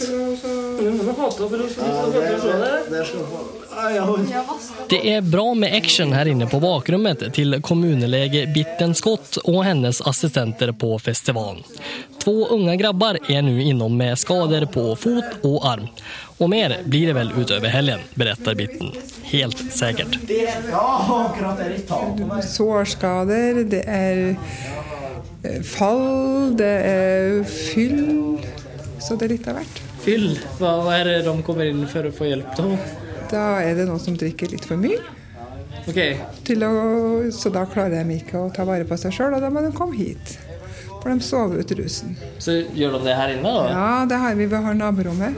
Det 4.88 5.01
er 5.14 5.21
bra 5.21 5.55
med 5.55 5.75
action 5.75 6.12
her 6.12 6.27
inne 6.27 6.47
på 6.51 6.61
bakrummet 6.61 7.35
til 7.35 7.61
kommunelege 7.62 8.47
Bitten 8.55 8.95
Skott 8.95 9.38
og 9.45 9.64
hennes 9.67 10.03
assistenter 10.07 10.73
på 10.73 10.99
festivalen. 10.99 11.62
Två 12.25 12.47
unga 12.57 12.77
grabbar 12.77 13.19
er 13.29 13.43
nå 13.43 13.59
innom 13.61 13.97
med 13.97 14.19
skader 14.19 14.67
på 14.67 14.97
fot 14.97 15.45
og 15.45 15.67
arm. 15.69 15.88
Og 16.38 16.51
mer 16.51 16.81
blir 16.85 17.07
det 17.07 17.14
vel 17.14 17.31
utover 17.37 17.69
helgen, 17.71 18.01
beretter 18.19 18.55
Bitten. 18.59 18.90
Helt 19.31 19.59
sikkert. 19.73 20.19
Er. 20.31 20.62
Sårskader, 22.43 23.64
det 23.71 23.85
er 23.87 24.37
fall, 25.66 26.54
det 26.59 26.74
er 26.88 27.42
fyll. 27.48 28.38
Så 29.04 29.18
det 29.20 29.28
er 29.28 29.35
litt 29.35 29.48
av 29.50 29.59
hvert. 29.59 29.83
Fyll, 30.04 30.30
Hva 30.61 30.76
er 30.94 31.09
det 31.09 31.18
de 31.26 31.35
kommer 31.44 31.68
inn 31.68 31.85
for 31.88 32.09
å 32.09 32.12
få 32.12 32.28
hjelp 32.28 32.54
til? 32.57 32.74
Da 33.30 33.44
er 33.64 33.76
det 33.78 33.87
noen 33.88 34.00
som 34.00 34.16
drikker 34.20 34.52
litt 34.52 34.64
for 34.68 34.80
mye. 34.80 35.00
Okay. 35.85 36.16
Til 36.48 36.64
å, 36.64 36.72
så 37.35 37.52
da 37.52 37.66
klarer 37.68 38.04
de 38.04 38.16
ikke 38.16 38.40
å 38.40 38.50
ta 38.54 38.64
vare 38.68 38.87
på 38.88 38.96
seg 39.00 39.12
sjøl, 39.12 39.37
og 39.37 39.44
da 39.44 39.50
må 39.52 39.61
de 39.64 39.72
komme 39.76 39.96
hit. 39.98 40.38
For 41.02 41.12
de 41.12 41.20
sover 41.24 41.61
ut 41.61 41.72
rusen. 41.76 42.14
Så 42.40 42.62
gjør 42.72 42.96
de 42.96 43.02
det 43.11 43.16
her 43.18 43.35
inne 43.35 43.50
da? 43.52 43.64
Ja, 43.68 43.88
det 44.09 44.20
har 44.22 44.37
vi. 44.38 44.46
Vi 44.48 44.61
har 44.66 44.78
naborommet. 44.78 45.37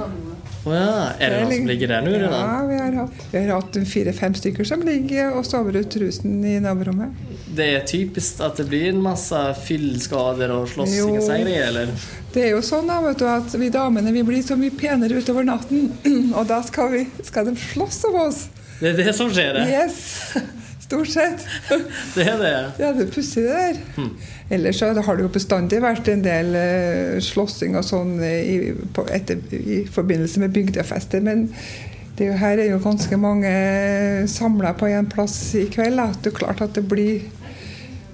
Oh, 0.67 0.75
ja, 0.75 1.13
Er 1.23 1.31
det 1.31 1.43
noen 1.43 1.61
som 1.61 1.69
ligger 1.71 1.91
der 1.91 2.07
nå? 2.07 2.13
Ja, 2.19 2.55
vi 2.67 2.79
har 2.79 2.95
hatt, 3.01 3.27
vi 3.31 3.39
har 3.43 3.53
hatt 3.55 3.77
fire-fem 3.91 4.35
stykker 4.39 4.67
som 4.67 4.83
ligger 4.87 5.35
og 5.39 5.47
sover 5.47 5.79
ut 5.79 5.99
rusen 6.03 6.41
i 6.47 6.57
naborommet. 6.63 7.15
Det 7.57 7.67
er 7.73 7.87
typisk 7.89 8.43
at 8.45 8.59
det 8.61 8.67
blir 8.69 8.91
en 8.91 9.01
masse 9.05 9.41
fyllskader 9.65 10.53
og 10.53 10.69
slåssing 10.73 11.17
og 11.17 11.25
seire, 11.25 11.55
eller? 11.71 11.95
Det 12.35 12.45
er 12.45 12.53
jo 12.53 12.61
sånn 12.65 12.91
da, 12.91 12.99
vet 13.05 13.23
du, 13.23 13.25
at 13.31 13.57
vi 13.57 13.71
damene 13.73 14.13
vi 14.13 14.25
blir 14.27 14.45
så 14.45 14.59
mye 14.61 14.75
penere 14.77 15.23
utover 15.23 15.47
natten, 15.49 15.89
og 16.37 16.45
da 16.51 16.61
skal, 16.67 16.93
vi, 16.93 17.07
skal 17.25 17.49
de 17.49 17.57
slåss 17.71 18.03
om 18.11 18.21
oss. 18.27 18.45
Det 18.81 18.93
er 18.93 19.03
det 19.07 19.17
som 19.17 19.33
skjer, 19.33 19.57
det? 19.57 19.65
Yes, 19.73 20.37
stort 20.85 21.09
sett. 21.09 21.47
Det 22.17 22.27
er 22.29 22.37
det? 22.43 22.53
Ja, 22.83 22.93
det 22.93 23.07
er 23.07 23.11
pussig 23.15 23.47
det 23.47 23.57
der. 23.57 24.11
Ellers 24.53 24.79
så 24.79 24.93
har 24.93 25.17
det 25.17 25.25
jo 25.25 25.33
bestandig 25.33 25.81
vært 25.83 26.07
en 26.13 26.23
del 26.23 26.53
uh, 26.55 27.17
slåssing 27.25 27.75
og 27.79 27.87
sånn 27.89 28.19
i, 28.23 28.75
på, 28.95 29.07
etter, 29.11 29.41
i 29.57 29.81
forbindelse 29.91 30.45
med 30.45 30.55
bygdefester, 30.55 31.25
men 31.25 31.49
det 32.17 32.31
er 32.31 32.39
her 32.41 32.61
er 32.61 32.71
jo 32.71 32.79
ganske 32.81 33.17
mange 33.21 33.51
samla 34.31 34.71
på 34.79 34.89
en 34.89 35.09
plass 35.11 35.37
i 35.59 35.67
kveld. 35.73 36.01
At 36.01 36.23
det 36.25 36.33
er 36.33 36.39
klart 36.39 36.63
at 36.65 36.77
det 36.79 36.87
blir 36.89 37.27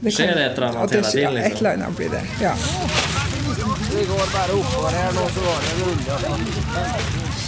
Skjer 0.03 0.35
det 0.35 0.45
et 0.45 0.57
eller 0.59 0.67
annet 0.69 0.91
det 0.91 0.97
hele 0.97 1.07
skjer- 1.07 1.13
tiden, 1.13 1.35
liksom? 1.35 1.53
Et 1.53 1.59
eller 1.59 1.71
annet 1.73 1.97
blir 1.97 2.11
det, 2.11 2.23
ja. 2.43 2.55
Er 3.93 4.05
går 4.09 4.27
bare 4.33 4.53
oppover 4.57 4.91
her 4.97 5.13
nå, 5.13 5.25
så 5.35 5.41
var 5.47 5.59
det 5.63 5.71
en 5.73 5.79
runde. 5.87 6.15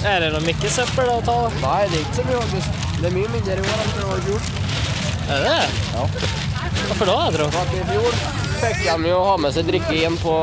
Det 0.03 0.09
något 0.35 0.47
mycket 0.47 0.73
söppel 0.73 1.09
ta? 1.25 1.37
Nei, 1.63 1.81
det 1.89 1.97
er 1.99 2.05
ikke 2.05 2.15
så 2.15 2.25
mye. 2.29 2.63
Det 3.01 3.07
er 3.11 3.15
mye 3.17 3.31
mindre 3.33 3.57
i 3.57 3.65
år 3.65 3.79
enn 3.85 3.93
det 3.97 4.05
var 4.09 4.17
i 4.17 4.27
fjor. 4.29 4.41
Er 5.35 5.45
det? 5.49 5.61
Ja. 5.95 6.05
Hvorfor 6.85 7.07
da, 7.11 7.17
For 7.55 7.75
I 7.75 7.85
fjor 7.91 8.19
fikk 8.61 8.83
de 8.85 9.09
jo 9.11 9.23
ha 9.25 9.37
med 9.41 9.55
seg 9.57 9.67
drikke 9.71 9.95
inn 10.05 10.19
på 10.21 10.35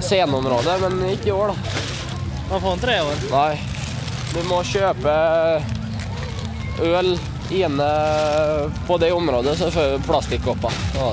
sceneområdet, 0.00 0.76
men 0.86 1.02
ikke 1.10 1.28
i 1.32 1.34
år, 1.34 1.52
da. 1.52 1.56
Man 2.52 2.62
får 2.64 2.78
ikke 2.78 2.80
tre 2.86 2.96
år? 3.02 3.26
Nei. 3.34 3.58
Du 4.32 4.40
må 4.48 4.62
kjøpe 4.64 5.12
øl 6.86 7.18
inne 7.54 7.88
på 8.86 8.98
det 8.98 9.12
området, 9.12 9.56
så 9.58 9.70
får 9.70 9.92
du 9.96 10.06
plastikkopper. 10.06 10.72
Ja. 10.94 11.12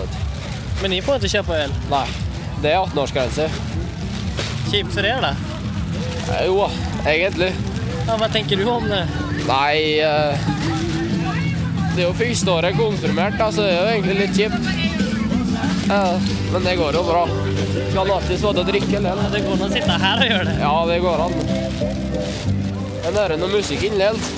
Men 0.82 0.92
dere 0.92 1.06
får 1.06 1.22
ikke 1.22 1.34
kjøpe 1.38 1.60
øl? 1.66 1.76
Nei. 1.92 2.06
Det 2.64 2.72
er 2.72 2.82
18-årsgrense. 2.82 3.48
Kjipt 4.72 4.92
for 4.96 5.06
dere, 5.06 5.22
da? 5.22 5.34
Eh, 6.36 6.46
Jo, 6.48 6.68
egentlig. 7.06 7.52
Ja, 8.06 8.18
hva 8.20 8.28
tenker 8.32 8.60
du 8.60 8.68
om 8.70 8.86
det? 8.90 9.02
Nei 9.48 10.00
eh, 10.02 10.48
Det 11.96 12.04
er 12.04 12.08
jo 12.08 12.14
første 12.18 12.52
året 12.54 12.78
konfirmert, 12.78 13.38
da, 13.40 13.48
så 13.54 13.66
det 13.66 13.74
er 13.74 13.80
jo 13.82 13.94
egentlig 13.96 14.18
litt 14.20 14.40
kjipt. 14.40 14.72
Ja, 15.90 16.02
men 16.52 16.66
det 16.66 16.76
går 16.80 16.98
jo 16.98 17.04
bra. 17.08 17.24
Kan 17.94 18.10
alltid 18.12 18.40
stå 18.42 18.52
og 18.52 18.66
drikke 18.68 18.98
eller? 19.00 19.22
Det 19.32 19.44
går 19.46 19.54
an 19.56 19.68
å 19.68 19.72
sitte 19.72 20.00
her 20.02 20.24
og 20.26 20.32
gjøre 20.34 20.48
det? 20.50 20.56
Ja, 20.60 20.74
det 20.90 20.98
går 21.06 21.24
an. 21.26 21.38
Jeg 23.06 23.14
hører 23.16 23.38
noe 23.40 23.52
musikk 23.54 23.86
innlelt. 23.88 24.32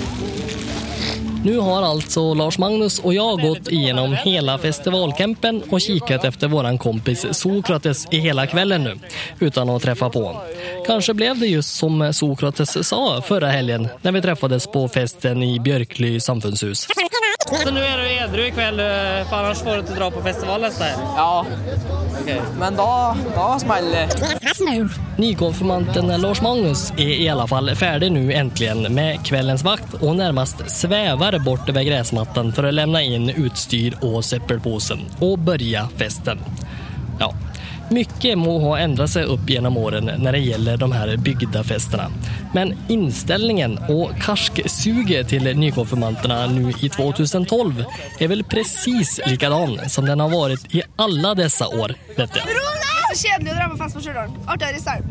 Nu 1.43 1.57
har 1.57 1.81
alltså 1.81 2.33
Lars 2.33 2.57
Magnus 2.57 2.99
och 2.99 3.13
jag 3.13 3.41
gått 3.41 3.71
igenom 3.71 4.13
hela 4.13 4.57
festivalcampen 4.57 5.63
och 5.69 5.81
kikat 5.81 6.25
efter 6.25 6.47
våran 6.47 6.77
kompis 6.77 7.25
Sokrates 7.31 8.07
i 8.11 8.17
hela 8.17 8.47
kvällen 8.47 8.83
nu, 8.83 8.99
utan 9.39 9.69
att 9.69 9.81
träffa 9.81 10.09
på 10.09 10.41
Kanskje 10.85 11.13
blev 11.13 11.39
det 11.39 11.47
just 11.47 11.75
som 11.75 12.13
Sokrates 12.13 12.87
sa 12.87 13.21
förra 13.21 13.47
helgen 13.47 13.87
när 14.01 14.11
vi 14.11 14.21
träffades 14.21 14.67
på 14.67 14.87
festen 14.87 15.43
i 15.43 15.59
Björkly 15.59 16.19
samfundshus. 16.19 16.87
Så 17.47 17.71
nå 17.71 17.79
er 17.79 18.01
du 18.01 18.07
edru 18.11 18.43
i 18.43 18.51
kveld, 18.51 18.81
for 19.29 19.39
annars 19.39 19.61
får 19.63 19.77
du 19.79 19.85
ikke 19.85 19.97
dra 19.97 20.09
på 20.11 20.23
festival 20.25 20.65
neste 20.65 20.89
helg? 20.89 21.03
Ja. 21.15 21.45
Men 22.59 22.75
da, 22.75 23.15
da 23.35 23.47
smeller 23.61 24.09
det. 24.11 24.87
Nykonfirmanten 25.17 26.11
Lars 26.21 26.41
Magnus 26.43 26.89
er 26.97 27.13
i 27.15 27.27
alle 27.31 27.47
fall 27.47 27.71
ferdig 27.79 28.09
nu 28.11 28.25
endelig 28.33 28.91
med 28.91 29.23
kveldens 29.27 29.63
vakt 29.65 29.95
og 30.01 30.17
nærmest 30.19 30.65
svever 30.71 31.39
bort 31.45 31.69
ved 31.71 31.87
gräsmattan 31.87 32.51
for 32.55 32.67
å 32.67 32.73
lämna 32.73 33.01
inn 33.05 33.31
utstyr 33.31 33.95
og 34.01 34.19
søppelposen, 34.27 35.07
og 35.23 35.39
begynne 35.47 35.87
festen. 35.97 36.41
Ja, 37.21 37.31
mycket 37.89 38.37
må 38.37 38.59
ha 38.59 38.79
ändrat 38.79 39.09
sig 39.09 39.23
upp 39.23 39.49
genom 39.49 39.77
åren 39.77 40.11
när 40.17 40.31
det 40.31 40.37
gäller 40.37 40.77
de 40.77 40.91
här 40.91 41.17
bygda 41.17 41.63
festerna. 41.63 42.11
Men 42.53 42.77
inställningen 42.87 43.77
och 43.77 44.11
karsksuget 44.21 45.27
till 45.27 45.57
nykonfirmanterna 45.57 46.47
nu 46.47 46.73
i 46.81 46.89
2012 46.89 47.83
är 48.19 48.27
väl 48.27 48.43
precis 48.43 49.19
likadan 49.25 49.89
som 49.89 50.05
den 50.05 50.19
har 50.19 50.29
varit 50.29 50.75
i 50.75 50.81
alla 50.95 51.35
dessa 51.35 51.67
år, 51.67 51.93
vet 52.15 52.35
jag. 52.35 52.45
Så 53.13 53.27
kjedelig 53.27 53.51
å 53.51 53.55
dra 53.55 53.69
på 53.69 53.77
fest 53.77 53.95
på 53.95 54.01
Stjørdal. 54.01 54.33
Artigere 54.47 54.77
i. 54.77 55.01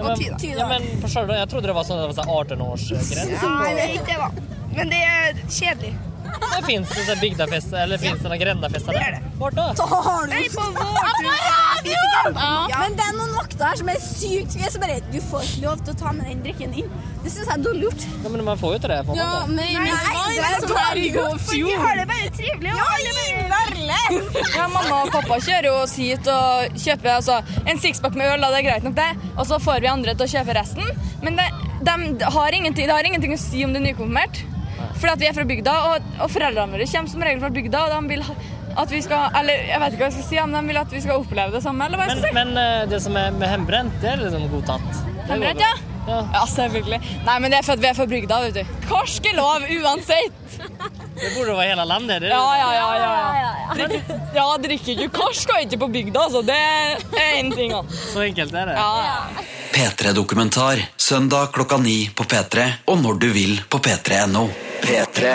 Og 0.00 0.40
ti. 0.40 0.50
Ja, 0.58 0.66
men 0.68 0.82
på 1.02 1.08
Stjørdal, 1.08 1.38
jeg 1.38 1.50
trodde 1.52 1.70
det 1.70 1.76
var 1.76 1.86
sånn 1.86 2.02
det 2.02 2.08
var 2.10 2.16
sånn 2.18 2.32
18-årsgräns. 2.34 3.14
Nei, 3.46 3.70
det 3.78 3.84
er 3.84 3.94
ikke 3.94 4.10
det, 4.10 4.18
da. 4.18 4.28
Men 4.76 4.92
det 4.92 5.00
er 5.06 5.40
kjedelig. 5.46 5.94
Det 6.58 6.66
finns 6.66 6.88
det 6.88 7.04
så 7.06 7.20
bygdafester, 7.20 7.76
eller 7.82 7.98
finns 7.98 8.20
det 8.22 8.28
er 8.28 8.38
det. 8.38 8.58
där? 8.92 9.20
da? 9.50 9.74
då? 9.74 9.86
Nei, 10.28 10.48
på 10.48 10.62
Ja. 12.34 12.78
Men 12.80 12.96
det 12.96 13.02
er 13.02 13.16
her 13.68 13.78
som 13.80 13.88
er 13.92 13.98
sykt 14.02 14.56
Jeg 14.60 14.72
så 14.74 14.80
bare 14.82 14.96
Du 15.12 15.18
får 15.30 15.44
ikke 15.46 15.62
lov 15.66 15.82
til 15.84 15.94
å 15.94 15.98
ta 16.00 16.12
med 16.16 16.26
den 16.30 16.42
drikken 16.46 16.72
inn. 16.82 16.88
Det 17.24 17.32
syns 17.34 17.46
jeg 17.50 17.54
er 17.58 17.62
dårlig 17.66 17.86
gjort. 17.88 18.06
Ja, 18.24 18.32
men 18.34 18.44
man 18.46 18.58
får 18.60 18.76
jo 18.76 18.80
til 18.84 18.92
det. 18.94 18.98
Ja, 19.18 19.28
men, 19.46 19.56
men, 19.56 19.90
Nei, 19.90 20.24
det 20.36 20.48
er 20.48 20.66
dårlig 20.70 21.06
i 21.06 21.12
For 21.46 21.54
vi 21.70 21.76
har 21.82 22.00
det 22.00 22.06
bare 22.12 22.32
trivelig. 22.38 22.72
Ja, 22.72 22.88
alle 22.96 23.14
bare- 23.16 23.26
Ja, 24.56 24.66
mamma 24.70 25.02
og 25.02 25.10
pappa 25.14 25.38
kjører 25.42 25.68
jo 25.70 25.74
oss 25.82 25.94
hit 25.98 26.28
og 26.30 26.76
kjøper 26.80 27.12
altså, 27.16 27.38
en 27.66 27.78
sixpack 27.82 28.14
med 28.18 28.30
øl, 28.32 28.44
og 28.46 28.52
det 28.54 28.60
er 28.62 28.68
greit 28.70 28.86
nok 28.86 28.96
det. 28.98 29.08
Og 29.36 29.46
så 29.48 29.58
får 29.62 29.80
vi 29.84 29.90
andre 29.90 30.14
til 30.14 30.26
å 30.26 30.32
kjøpe 30.36 30.56
resten. 30.56 30.84
Men 31.22 31.36
det, 31.40 31.46
de 31.86 32.30
har 32.36 32.56
ingenting, 32.58 32.86
det 32.86 32.94
har 32.94 33.08
ingenting 33.08 33.34
å 33.34 33.40
si 33.40 33.64
om 33.66 33.72
du 33.74 33.80
er 33.80 33.86
nykonfirmert. 33.88 34.42
Fordi 34.96 35.12
at 35.12 35.20
vi 35.20 35.26
er 35.28 35.34
fra 35.36 35.44
bygda, 35.48 35.72
og, 35.90 36.06
og 36.24 36.30
foreldrene 36.32 36.72
våre 36.72 36.86
kommer 36.88 37.12
som 37.12 37.24
regel 37.26 37.40
fra 37.42 37.50
bygda, 37.52 37.82
og 37.84 37.92
de 37.96 38.14
vil 38.14 38.22
ha- 38.28 38.36
at 38.76 38.90
vi 38.92 39.00
skal 39.02 39.30
Eller 39.40 39.66
jeg 39.70 39.80
vet 39.82 39.94
ikke 39.96 40.04
hva 40.04 40.10
jeg 40.10 40.16
skal 40.18 40.28
si, 40.30 40.38
men 40.46 40.56
de 40.60 40.62
vil 40.70 40.80
at 40.82 40.92
vi 40.92 41.00
skal 41.04 41.20
oppleve 41.22 41.52
det 41.56 41.62
samme, 41.64 41.86
eller 41.88 42.00
hva 42.00 42.06
jeg 42.08 42.14
Men, 42.16 42.22
skal 42.22 42.32
si. 42.32 42.38
men 42.38 42.62
eh, 42.62 42.86
det 42.92 43.02
som 43.02 43.16
er 43.20 43.30
med 43.36 43.48
hembrent, 43.48 44.00
det 44.02 44.10
er 44.14 44.24
liksom 44.24 44.48
godtatt. 44.52 45.04
Hembrent, 45.30 45.60
bra. 45.60 45.68
ja? 45.68 45.74
Ja, 46.06 46.44
selvfølgelig. 46.46 47.00
Nei, 47.26 47.38
men 47.42 47.50
det 47.50 47.58
er 47.58 47.64
for 47.66 47.74
at 47.74 47.80
vi 47.82 47.88
er 47.88 47.96
fra 47.98 48.04
bygda, 48.06 48.36
vet 48.44 48.58
du. 48.60 48.74
Karsk 48.86 49.24
er 49.26 49.34
lov 49.40 49.64
uansett. 49.74 50.58
Det 51.16 51.30
burde 51.34 51.56
være 51.56 51.72
hele 51.72 51.86
landet. 51.88 52.20
Det 52.22 52.28
Ja, 52.30 52.42
Ja, 52.60 52.68
ja, 52.76 52.84
ja. 53.00 53.08
ja. 53.40 53.74
Drikk, 53.80 54.12
ja, 54.36 54.44
drikker 54.62 54.92
ikke 54.94 55.08
korsk 55.16 55.50
og 55.56 55.64
ikke 55.64 55.80
på 55.82 55.88
bygda, 55.96 56.22
altså. 56.28 56.44
Det 56.46 56.54
er 56.54 57.02
én 57.40 57.50
ting. 57.56 57.74
Også. 57.74 58.04
Så 58.12 58.22
enkelt 58.28 58.54
er 58.54 58.70
det. 58.70 58.76
Ja, 58.78 58.92
ja. 59.08 59.46
P3-dokumentar 59.74 60.84
søndag 60.96 61.50
klokka 61.52 61.76
ni 61.82 62.08
på 62.14 62.24
P3 62.24 62.68
og 62.86 63.02
når 63.02 63.18
du 63.26 63.28
vil 63.34 63.58
på 63.68 63.78
p3.no. 63.82 64.46
P3. 64.86 65.34